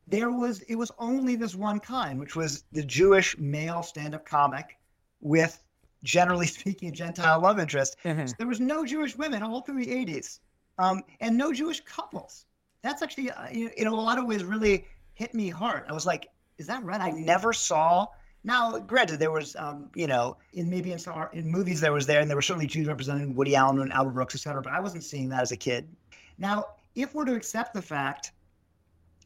[0.07, 4.77] there was it was only this one kind, which was the Jewish male stand-up comic
[5.21, 5.61] with,
[6.03, 7.97] generally speaking, a Gentile love interest.
[8.05, 8.27] Mm-hmm.
[8.27, 10.39] So there was no Jewish women all through the '80s,
[10.77, 12.45] um, and no Jewish couples.
[12.81, 15.83] That's actually, uh, in a lot of ways, really hit me hard.
[15.89, 18.07] I was like, "Is that right?" I never saw
[18.43, 22.05] now, granted, there was, um, you know, in maybe in some in movies there was
[22.05, 24.61] there, and there were certainly Jews represented, Woody Allen and Albert Brooks, et cetera.
[24.61, 25.87] But I wasn't seeing that as a kid.
[26.37, 28.31] Now, if we're to accept the fact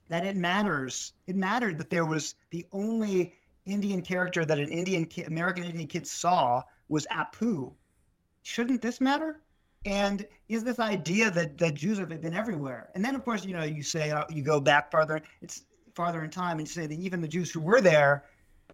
[0.10, 3.36] that it matters, it mattered that there was the only
[3.66, 7.72] Indian character that an Indian kid, American Indian kid saw was Apu.
[8.42, 9.42] Shouldn't this matter?
[9.86, 12.90] And is this idea that that Jews have been everywhere?
[12.96, 15.22] And then, of course, you know, you say uh, you go back farther.
[15.42, 18.24] It's farther in time, and you say that even the Jews who were there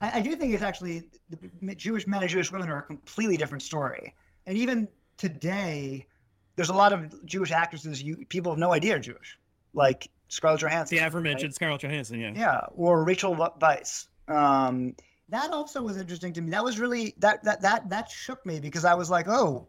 [0.02, 3.38] I, I do think it's actually the Jewish men and Jewish women are a completely
[3.38, 4.14] different story.
[4.46, 4.88] And even
[5.18, 6.08] today,
[6.56, 9.38] there's a lot of Jewish actresses you people have no idea are Jewish,
[9.74, 10.98] like Scarlett Johansson.
[10.98, 11.56] The aforementioned right?
[11.56, 12.34] Scarlett Johansson, yeah.
[12.36, 14.08] Yeah, or Rachel Weisz.
[14.28, 14.96] Um,
[15.30, 16.52] that also was interesting to me.
[16.52, 19.68] That was really that that that that shook me because I was like, oh,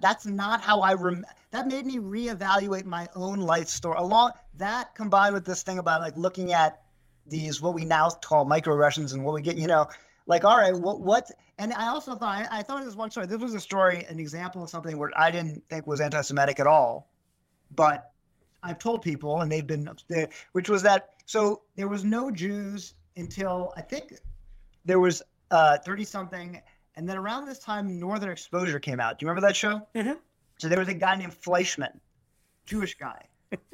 [0.00, 1.24] that's not how I rem.
[1.50, 3.96] That made me reevaluate my own life story.
[3.98, 6.83] Along that combined with this thing about like looking at
[7.26, 9.88] these what we now call microaggressions and what we get, you know,
[10.26, 11.30] like all right, what what?
[11.58, 13.26] And I also thought I, I thought it was one story.
[13.26, 16.66] This was a story, an example of something where I didn't think was anti-Semitic at
[16.66, 17.10] all,
[17.74, 18.10] but
[18.62, 22.94] I've told people, and they've been there, which was that so there was no Jews
[23.16, 24.14] until I think
[24.84, 26.60] there was uh 30 something,
[26.96, 29.18] and then around this time, Northern Exposure came out.
[29.18, 29.86] Do you remember that show?
[29.94, 30.14] Mm-hmm.
[30.58, 31.98] So there was a guy named Fleischman,
[32.64, 33.20] Jewish guy,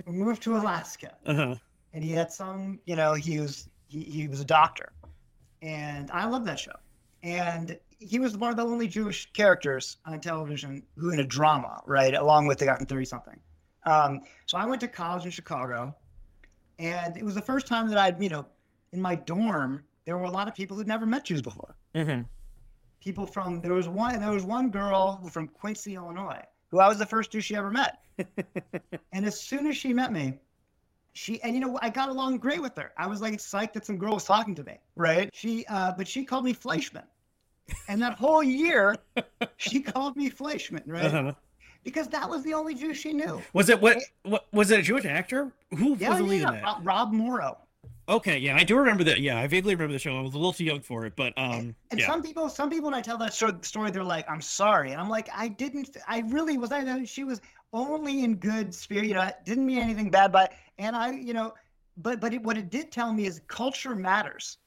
[0.05, 1.15] who moved to Alaska.
[1.27, 1.57] Uh-huh
[1.93, 4.93] and he had some, you know, he was he, he was a doctor,
[5.63, 6.77] and I love that show.
[7.23, 11.83] And he was one of the only Jewish characters on television who in a drama,
[11.87, 13.39] right, along with the guy from Thirty Something.
[13.85, 15.95] Um, so I went to college in Chicago,
[16.79, 18.47] and it was the first time that I'd, you know,
[18.93, 21.77] in my dorm there were a lot of people who'd never met Jews before.
[21.95, 22.23] Mm-hmm.
[23.01, 26.99] People from there was one there was one girl from Quincy, Illinois, who I was
[26.99, 27.99] the first Jew she ever met.
[29.13, 30.39] and as soon as she met me,
[31.13, 32.93] she and you know I got along great with her.
[32.97, 34.79] I was like psyched that some girl was talking to me.
[34.97, 35.31] Right.
[35.33, 37.05] She uh but she called me Fleischman.
[37.89, 38.97] And that whole year
[39.57, 41.05] she called me Fleischman, right?
[41.05, 41.33] Uh-huh.
[41.85, 43.41] because that was the only Jew she knew.
[43.53, 43.99] Was it what?
[44.25, 44.81] What was it?
[44.81, 45.53] A Jewish actor?
[45.77, 46.63] Who Yeah, was the lead yeah, in that?
[46.65, 47.59] Rob, Rob Morrow.
[48.11, 49.21] Okay, yeah, I do remember that.
[49.21, 50.19] Yeah, I vaguely remember the show.
[50.19, 52.07] I was a little too young for it, but um, And yeah.
[52.07, 55.01] some people, some people, when I tell that stor- story, they're like, "I'm sorry," and
[55.01, 55.97] I'm like, "I didn't.
[56.09, 56.73] I really was.
[56.73, 57.41] I she was
[57.73, 59.07] only in good spirit.
[59.07, 60.49] You know, it didn't mean anything bad by.
[60.79, 61.55] And I, you know,
[61.99, 64.59] but but it, what it did tell me is culture matters.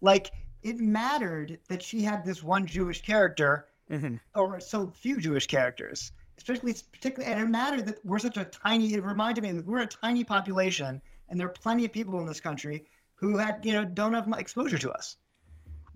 [0.00, 0.30] Like
[0.62, 4.20] it mattered that she had this one Jewish character, Mhm.
[4.36, 6.12] or so few Jewish characters.
[6.36, 8.94] Especially, particularly, and it mattered that we're such a tiny.
[8.94, 12.26] It reminded me that we're a tiny population, and there are plenty of people in
[12.26, 15.16] this country who had, you know, don't have exposure to us.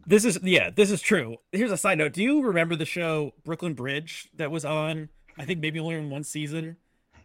[0.07, 1.37] This is yeah, this is true.
[1.53, 2.13] Here's a side note.
[2.13, 5.09] Do you remember the show Brooklyn Bridge that was on?
[5.39, 6.77] I think maybe only in one season,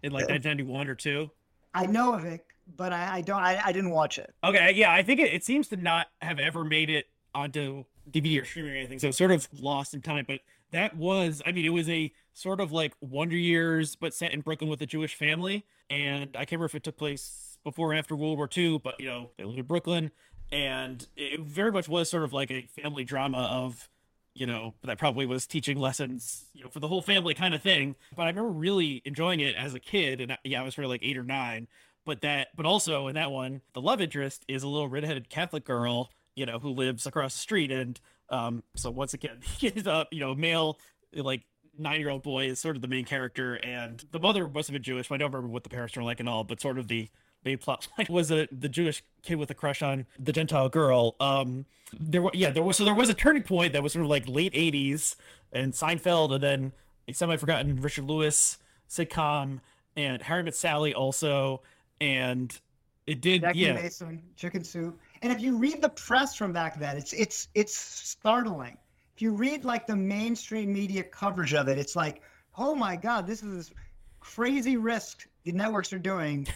[0.04, 1.32] in like Uh, 1991 or two.
[1.74, 2.46] I know of it,
[2.76, 3.42] but I, I don't.
[3.42, 4.34] I, I didn't watch it.
[4.44, 8.42] Okay, yeah, I think it, it seems to not have ever made it onto DVD
[8.42, 10.26] or streaming or anything, so sort of lost in time.
[10.28, 10.42] But
[10.72, 14.42] that was, I mean, it was a sort of like Wonder Years, but set in
[14.42, 15.66] Brooklyn with a Jewish family.
[15.90, 18.98] And I can't remember if it took place before or after World War II, but
[18.98, 20.12] you know, they lived in Brooklyn,
[20.54, 23.90] and it very much was sort of like a family drama of,
[24.34, 27.62] you know, that probably was teaching lessons, you know, for the whole family kind of
[27.62, 27.98] thing.
[28.16, 31.04] But I remember really enjoying it as a kid, and yeah, I was probably like
[31.04, 31.68] eight or nine.
[32.06, 35.66] But that but also in that one the love interest is a little redheaded catholic
[35.66, 37.70] girl you know who lives across the street.
[37.70, 38.00] And
[38.30, 40.80] um so once again you know male
[41.14, 41.42] like
[41.78, 43.56] nine year old boy is sort of the main character.
[43.56, 46.04] And the mother must have been jewish but i don't remember what the parents were
[46.04, 47.10] like and all but sort of the
[47.48, 51.16] main plot line was a, the jewish kid with a crush on the gentile girl
[51.20, 51.66] um
[52.00, 54.10] there was yeah there was so there was a turning point that was sort of
[54.10, 55.16] like late 80s
[55.52, 56.72] and seinfeld and then
[57.08, 58.58] a semi-forgotten richard lewis
[58.90, 59.60] sitcom
[59.96, 61.62] and harry met sally also
[62.02, 62.60] and
[63.08, 66.78] it did Jackie yeah Mason, Chicken Soup, and if you read the press from back
[66.78, 68.78] then, it's it's it's startling.
[69.16, 72.22] If you read like the mainstream media coverage of it, it's like,
[72.58, 73.74] oh my God, this is this
[74.20, 76.48] crazy risk the networks are doing.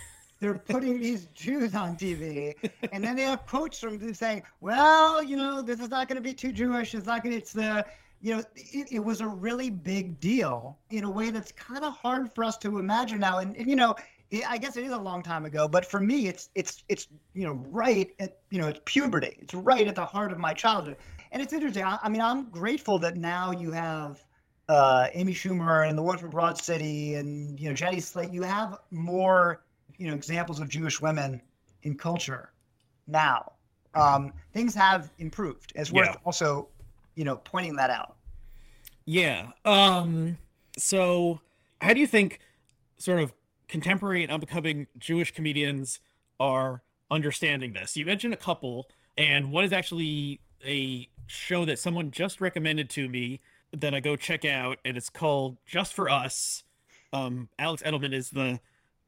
[0.41, 2.55] They're putting these Jews on TV,
[2.91, 6.15] and then they have quotes from them saying, "Well, you know, this is not going
[6.15, 6.93] to be too Jewish.
[6.95, 7.35] It's not going.
[7.35, 7.85] It's the,
[8.21, 11.95] you know, it, it was a really big deal in a way that's kind of
[11.95, 13.37] hard for us to imagine now.
[13.37, 13.95] And, and you know,
[14.31, 17.07] it, I guess it is a long time ago, but for me, it's it's it's
[17.35, 19.37] you know right at you know it's puberty.
[19.39, 20.97] It's right at the heart of my childhood,
[21.31, 21.83] and it's interesting.
[21.83, 24.23] I, I mean, I'm grateful that now you have
[24.69, 28.31] uh, Amy Schumer and the one from Broad City, and you know Jenny Slate.
[28.31, 29.61] You have more
[30.01, 31.39] you know examples of Jewish women
[31.83, 32.51] in culture
[33.05, 33.51] now.
[33.93, 35.73] Um, things have improved.
[35.75, 36.15] It's worth Yeah.
[36.25, 36.69] also
[37.15, 38.15] you know pointing that out.
[39.05, 40.37] yeah um
[40.77, 41.39] so
[41.81, 42.39] how do you think
[42.97, 43.33] sort of
[43.67, 45.99] contemporary and upcoming jewish comedians
[46.39, 48.87] are understanding this you mentioned a couple
[49.17, 53.41] and one is actually a show that someone just recommended to me
[53.73, 56.63] that i go check out and it's called just for us
[57.11, 58.59] um alex edelman is the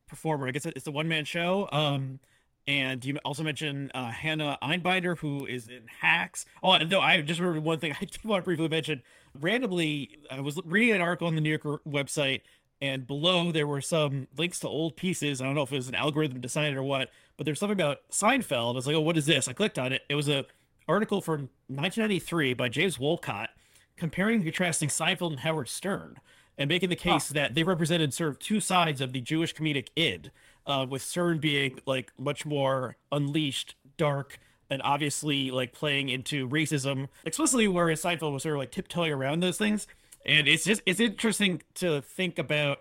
[0.08, 2.20] performer i guess it's a one-man show um
[2.68, 6.46] and you also mentioned uh, Hannah Einbinder, who is in Hacks.
[6.62, 9.02] Oh, though I just remembered one thing I did want to briefly mention.
[9.40, 12.42] Randomly, I was reading an article on the New Yorker website,
[12.82, 15.42] and below there were some links to old pieces.
[15.42, 18.00] I don't know if it was an algorithm decided or what, but there's something about
[18.12, 18.72] Seinfeld.
[18.72, 19.48] I was like, oh, what is this?
[19.48, 20.04] I clicked on it.
[20.08, 20.46] It was a
[20.88, 23.50] article from 1993 by James Wolcott
[23.98, 26.18] comparing and contrasting Seinfeld and Howard Stern
[26.58, 29.88] and making the case that they represented sort of two sides of the Jewish comedic
[29.96, 30.32] id,
[30.68, 34.40] uh, with Stern being like much more unleashed, dark,
[34.70, 39.42] and obviously like playing into racism explicitly, whereas Seinfeld was sort of like tiptoeing around
[39.42, 39.88] those things.
[40.26, 42.80] And it's just it's interesting to think about.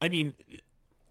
[0.00, 0.34] I mean,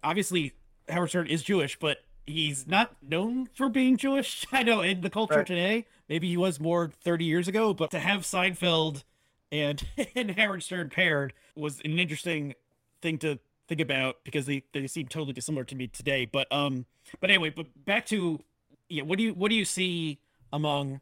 [0.02, 0.52] obviously
[0.88, 4.44] Howard Stern is Jewish, but he's not known for being Jewish.
[4.52, 5.46] I know in the culture Right.
[5.46, 9.04] today, maybe he was more 30 years ago, but to have Seinfeld
[9.52, 9.86] and
[10.16, 12.54] and Howard Stern paired was an interesting
[13.00, 13.38] thing to
[13.68, 16.24] think about because they, they seem totally dissimilar to me today.
[16.24, 16.86] But um
[17.20, 18.40] but anyway, but back to
[18.88, 20.18] yeah, what do you what do you see
[20.52, 21.00] among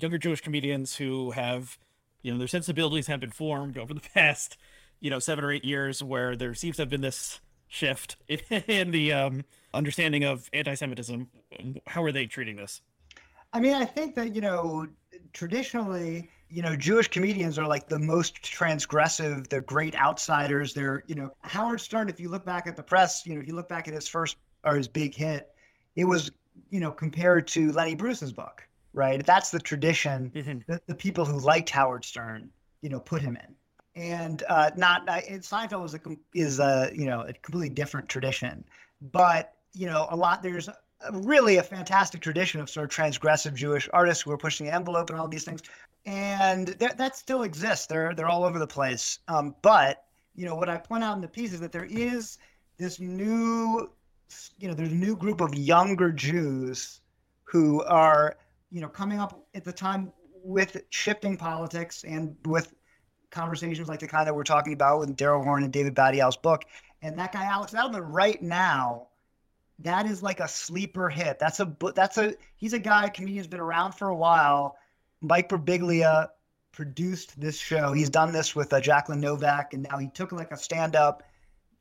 [0.00, 1.78] younger Jewish comedians who have
[2.22, 4.56] you know their sensibilities have been formed over the past
[5.00, 8.40] you know seven or eight years where there seems to have been this shift in,
[8.66, 11.28] in the um understanding of anti-Semitism.
[11.86, 12.80] How are they treating this?
[13.52, 14.88] I mean, I think that, you know,
[15.32, 19.48] traditionally, you know, Jewish comedians are like the most transgressive.
[19.48, 20.72] They're great outsiders.
[20.72, 23.48] They're, you know, Howard Stern, if you look back at the press, you know, if
[23.48, 25.52] you look back at his first or his big hit,
[25.96, 26.30] it was,
[26.70, 29.26] you know, compared to Lenny Bruce's book, right?
[29.26, 30.30] That's the tradition
[30.68, 32.48] that the people who liked Howard Stern,
[32.82, 33.54] you know, put him in.
[34.00, 36.00] And uh, not, and Seinfeld is a,
[36.34, 38.64] is a, you know, a completely different tradition.
[39.10, 40.68] But, you know, a lot, there's
[41.12, 45.10] really a fantastic tradition of sort of transgressive Jewish artists who are pushing the envelope
[45.10, 45.62] and all these things.
[46.06, 47.86] And that that still exists.
[47.86, 49.20] They're they're all over the place.
[49.28, 52.38] Um, but you know, what I point out in the piece is that there is
[52.76, 53.90] this new,
[54.58, 57.00] you know, there's a new group of younger Jews
[57.44, 58.36] who are,
[58.70, 62.74] you know, coming up at the time with shifting politics and with
[63.30, 66.64] conversations like the kind that we're talking about with Dara Horn and David Baddiel's book.
[67.02, 69.08] And that guy Alex Edelman right now,
[69.80, 71.38] that is like a sleeper hit.
[71.38, 74.76] That's a that's a he's a guy comedian's been around for a while.
[75.24, 76.28] Mike Birbiglia
[76.72, 77.92] produced this show.
[77.92, 81.22] He's done this with uh, Jacqueline Novak, and now he took like a stand up,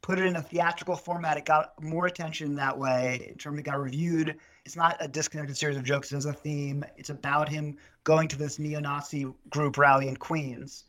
[0.01, 1.35] put it in a theatrical format.
[1.35, 3.27] It got more attention that way.
[3.29, 4.37] In terms, it got reviewed.
[4.65, 6.09] It's not a disconnected series of jokes.
[6.09, 6.85] There's a theme.
[6.95, 10.85] It's about him going to this neo-Nazi group rally in Queens.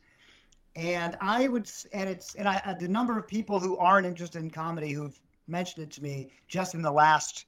[0.77, 4.49] And I would, and it's, and I, the number of people who aren't interested in
[4.49, 7.45] comedy who've mentioned it to me just in the last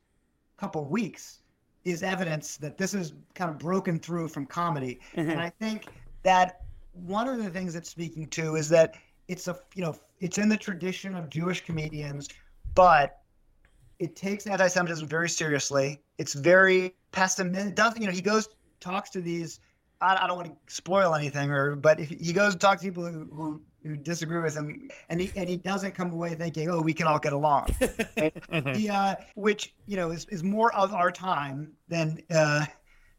[0.58, 1.40] couple of weeks
[1.88, 5.00] is evidence that this is kind of broken through from comedy.
[5.16, 5.30] Mm-hmm.
[5.30, 5.88] And I think
[6.24, 6.62] that
[6.94, 8.96] one of the things it's speaking to is that
[9.28, 12.30] it's a, you know, it's in the tradition of Jewish comedians,
[12.76, 13.22] but
[14.00, 16.02] it takes anti-Semitism very seriously.
[16.18, 17.76] It's very pessimistic.
[17.76, 18.14] Doesn't you know?
[18.14, 19.60] He goes talks to these
[20.02, 22.84] I, I don't want to spoil anything, or but if he goes to talk to
[22.84, 26.70] people who, who, who disagree with him, and he and he doesn't come away thinking,
[26.70, 28.74] oh, we can all get along, mm-hmm.
[28.74, 32.66] he, uh, which you know is, is more of our time than uh,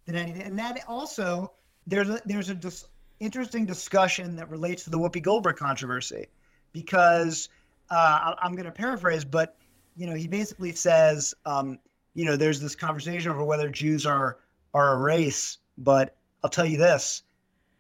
[0.07, 1.53] than anything, and that also
[1.87, 2.87] there's a, there's a dis-
[3.21, 6.27] interesting discussion that relates to the Whoopi Goldberg controversy,
[6.73, 7.49] because
[7.91, 9.57] uh, I'm going to paraphrase, but
[9.97, 11.79] you know he basically says, um,
[12.19, 14.39] you know, there's this conversation over whether Jews are
[14.75, 17.23] are a race, but I'll tell you this,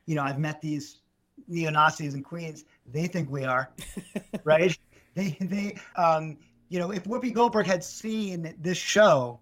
[0.06, 1.00] you know, I've met these
[1.48, 2.64] neo Nazis in Queens.
[2.92, 3.70] They think we are,
[4.44, 4.76] right?
[5.14, 6.36] They, they, um,
[6.68, 9.40] you know, if Whoopi Goldberg had seen this show,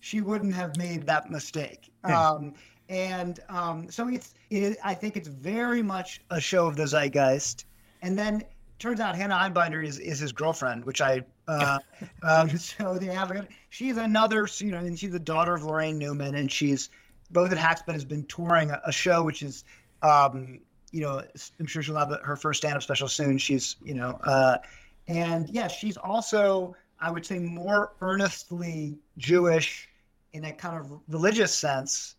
[0.00, 1.90] she wouldn't have made that mistake.
[2.04, 2.54] Um,
[2.88, 7.64] and um, so it's, it, I think it's very much a show of the zeitgeist.
[8.00, 8.44] And then
[8.78, 11.78] turns out Hannah Einbinder is, is his girlfriend, which I, uh,
[12.22, 16.34] um, so they have, she's another, you know, and she's the daughter of Laraine Newman,
[16.36, 16.90] and she's,
[17.30, 19.64] both at Hackspin has been touring a, a show which is
[20.02, 20.60] um,
[20.92, 21.22] you know
[21.60, 24.58] i'm sure she'll have her first stand-up special soon she's you know uh,
[25.06, 29.88] and yeah she's also i would say more earnestly jewish
[30.32, 32.16] in a kind of religious sense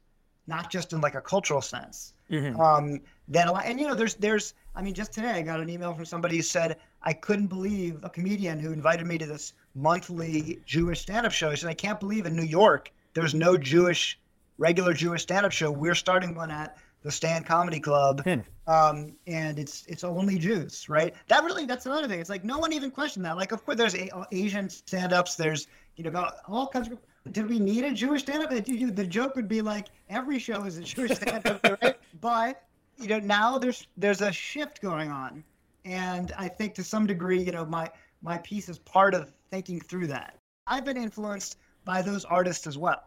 [0.47, 2.59] not just in like a cultural sense mm-hmm.
[2.59, 5.59] um, then a lot, and you know there's there's i mean just today i got
[5.59, 9.25] an email from somebody who said i couldn't believe a comedian who invited me to
[9.25, 13.57] this monthly jewish stand-up show he said i can't believe in new york there's no
[13.57, 14.19] jewish
[14.59, 15.71] regular Jewish stand-up show.
[15.71, 18.39] We're starting one at the Stand Comedy Club, hmm.
[18.67, 21.13] um, and it's it's only Jews, right?
[21.27, 22.19] That really that's another thing.
[22.19, 23.37] It's like no one even questioned that.
[23.37, 25.35] Like, of course, there's a, Asian stand-ups.
[25.35, 26.99] There's you know all kinds of.
[27.31, 28.49] Did we need a Jewish stand-up?
[28.49, 31.95] The joke would be like every show is a Jewish stand-up, right?
[32.19, 32.63] But
[32.97, 35.43] you know now there's there's a shift going on,
[35.85, 37.89] and I think to some degree, you know, my
[38.21, 40.35] my piece is part of thinking through that.
[40.67, 43.03] I've been influenced by those artists as well.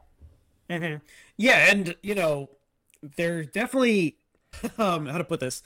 [0.70, 0.96] Mm-hmm.
[1.36, 2.48] Yeah, and you know,
[3.16, 4.16] there's definitely
[4.78, 5.62] um how to put this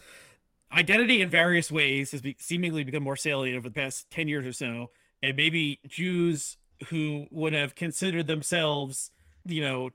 [0.73, 4.45] identity in various ways has be- seemingly become more salient over the past 10 years
[4.45, 4.91] or so.
[5.23, 6.57] And maybe jews
[6.89, 9.11] who would have considered themselves
[9.45, 9.91] you know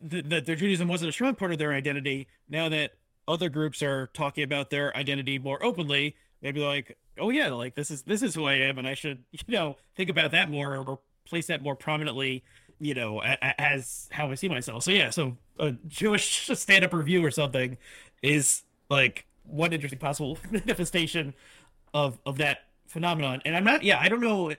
[0.00, 2.28] that th- their judaism wasn't a strong part of their identity.
[2.48, 2.92] Now that
[3.28, 7.90] other groups are talking about their identity more openly maybe like oh yeah like this
[7.90, 10.76] is this is who i am and i should you know think about that more
[10.76, 12.42] or place that more prominently
[12.80, 14.82] you know, as how I see myself.
[14.82, 17.76] So yeah, so a Jewish stand-up review or something
[18.22, 21.34] is like one interesting possible manifestation
[21.94, 23.42] of of that phenomenon.
[23.44, 24.54] And I'm not, yeah, I don't know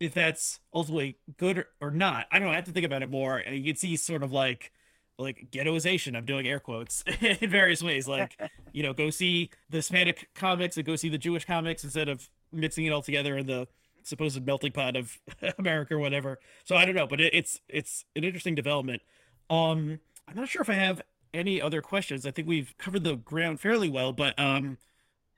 [0.00, 2.26] if that's ultimately good or, or not.
[2.30, 2.52] I don't know.
[2.52, 3.38] I have to think about it more.
[3.38, 4.72] And you can see sort of like
[5.18, 6.16] like ghettoization.
[6.16, 8.06] I'm doing air quotes in various ways.
[8.06, 8.36] Like,
[8.72, 12.28] you know, go see the Hispanic comics and go see the Jewish comics instead of
[12.52, 13.66] mixing it all together in the
[14.08, 15.18] supposed melting pot of
[15.58, 16.38] America or whatever.
[16.64, 19.02] So I don't know, but it, it's it's an interesting development.
[19.50, 21.02] Um, I'm not sure if I have
[21.32, 22.26] any other questions.
[22.26, 24.78] I think we've covered the ground fairly well, but um,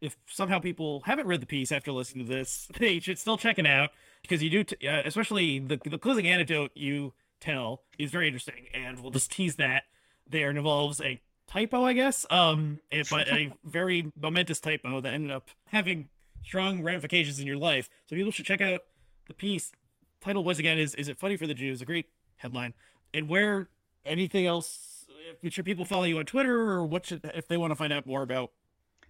[0.00, 3.58] if somehow people haven't read the piece after listening to this, they should still check
[3.58, 3.90] it out
[4.22, 8.66] because you do, t- uh, especially the the closing anecdote you tell is very interesting,
[8.74, 9.84] and we'll just tease that
[10.28, 10.50] there.
[10.50, 15.48] It involves a typo, I guess, um, but a very momentous typo that ended up
[15.66, 16.08] having
[16.44, 17.88] strong ramifications in your life.
[18.06, 18.80] So people should check out
[19.26, 19.72] the piece.
[20.20, 21.80] Title was again is is it funny for the Jews?
[21.80, 22.74] A great headline.
[23.14, 23.68] And where
[24.04, 25.06] anything else?
[25.48, 28.06] Should people follow you on Twitter or what should if they want to find out
[28.06, 28.50] more about?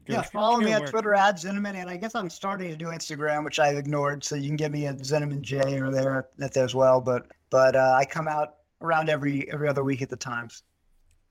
[0.06, 3.44] Yeah, follow me on Twitter at Zinoman, and I guess I'm starting to do Instagram,
[3.44, 4.24] which I've ignored.
[4.24, 7.00] So you can get me at Zinoman J or there at there as well.
[7.00, 10.62] But but uh, I come out around every every other week at the Times.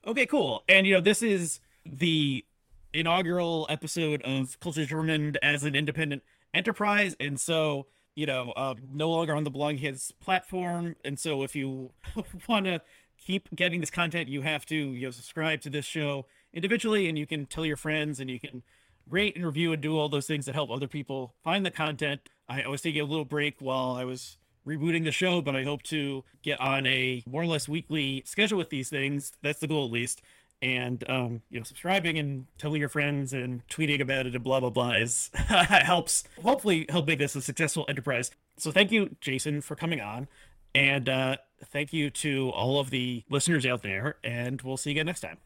[0.06, 0.64] Okay, cool.
[0.70, 2.45] And you know this is the
[2.94, 6.24] inaugural episode of Culture Determined as an independent
[6.54, 7.16] enterprise.
[7.20, 10.96] And so, you know, uh, no longer on the Bloggingheads platform.
[11.04, 11.92] And so if you
[12.48, 12.82] want to
[13.18, 17.18] keep getting this content, you have to, you know, subscribe to this show individually and
[17.18, 18.64] you can tell your friends and you can
[19.10, 22.22] rate and review and do all those things that help other people find the content.
[22.48, 24.38] I, I was taking a little break while I was
[24.68, 28.58] rebooting the show, but I hope to get on a more or less weekly schedule
[28.58, 29.32] with these things.
[29.42, 30.22] That's the goal, at least.
[30.62, 34.60] And um, you know, subscribing and telling your friends and tweeting about it and blah
[34.60, 38.32] blah blah is helps hopefully help make this a successful enterprise.
[38.57, 40.28] So thank you, Jason, for coming on,
[40.76, 44.18] and uh, thank you to all of the listeners out there.
[44.24, 45.38] And we'll see you again next time.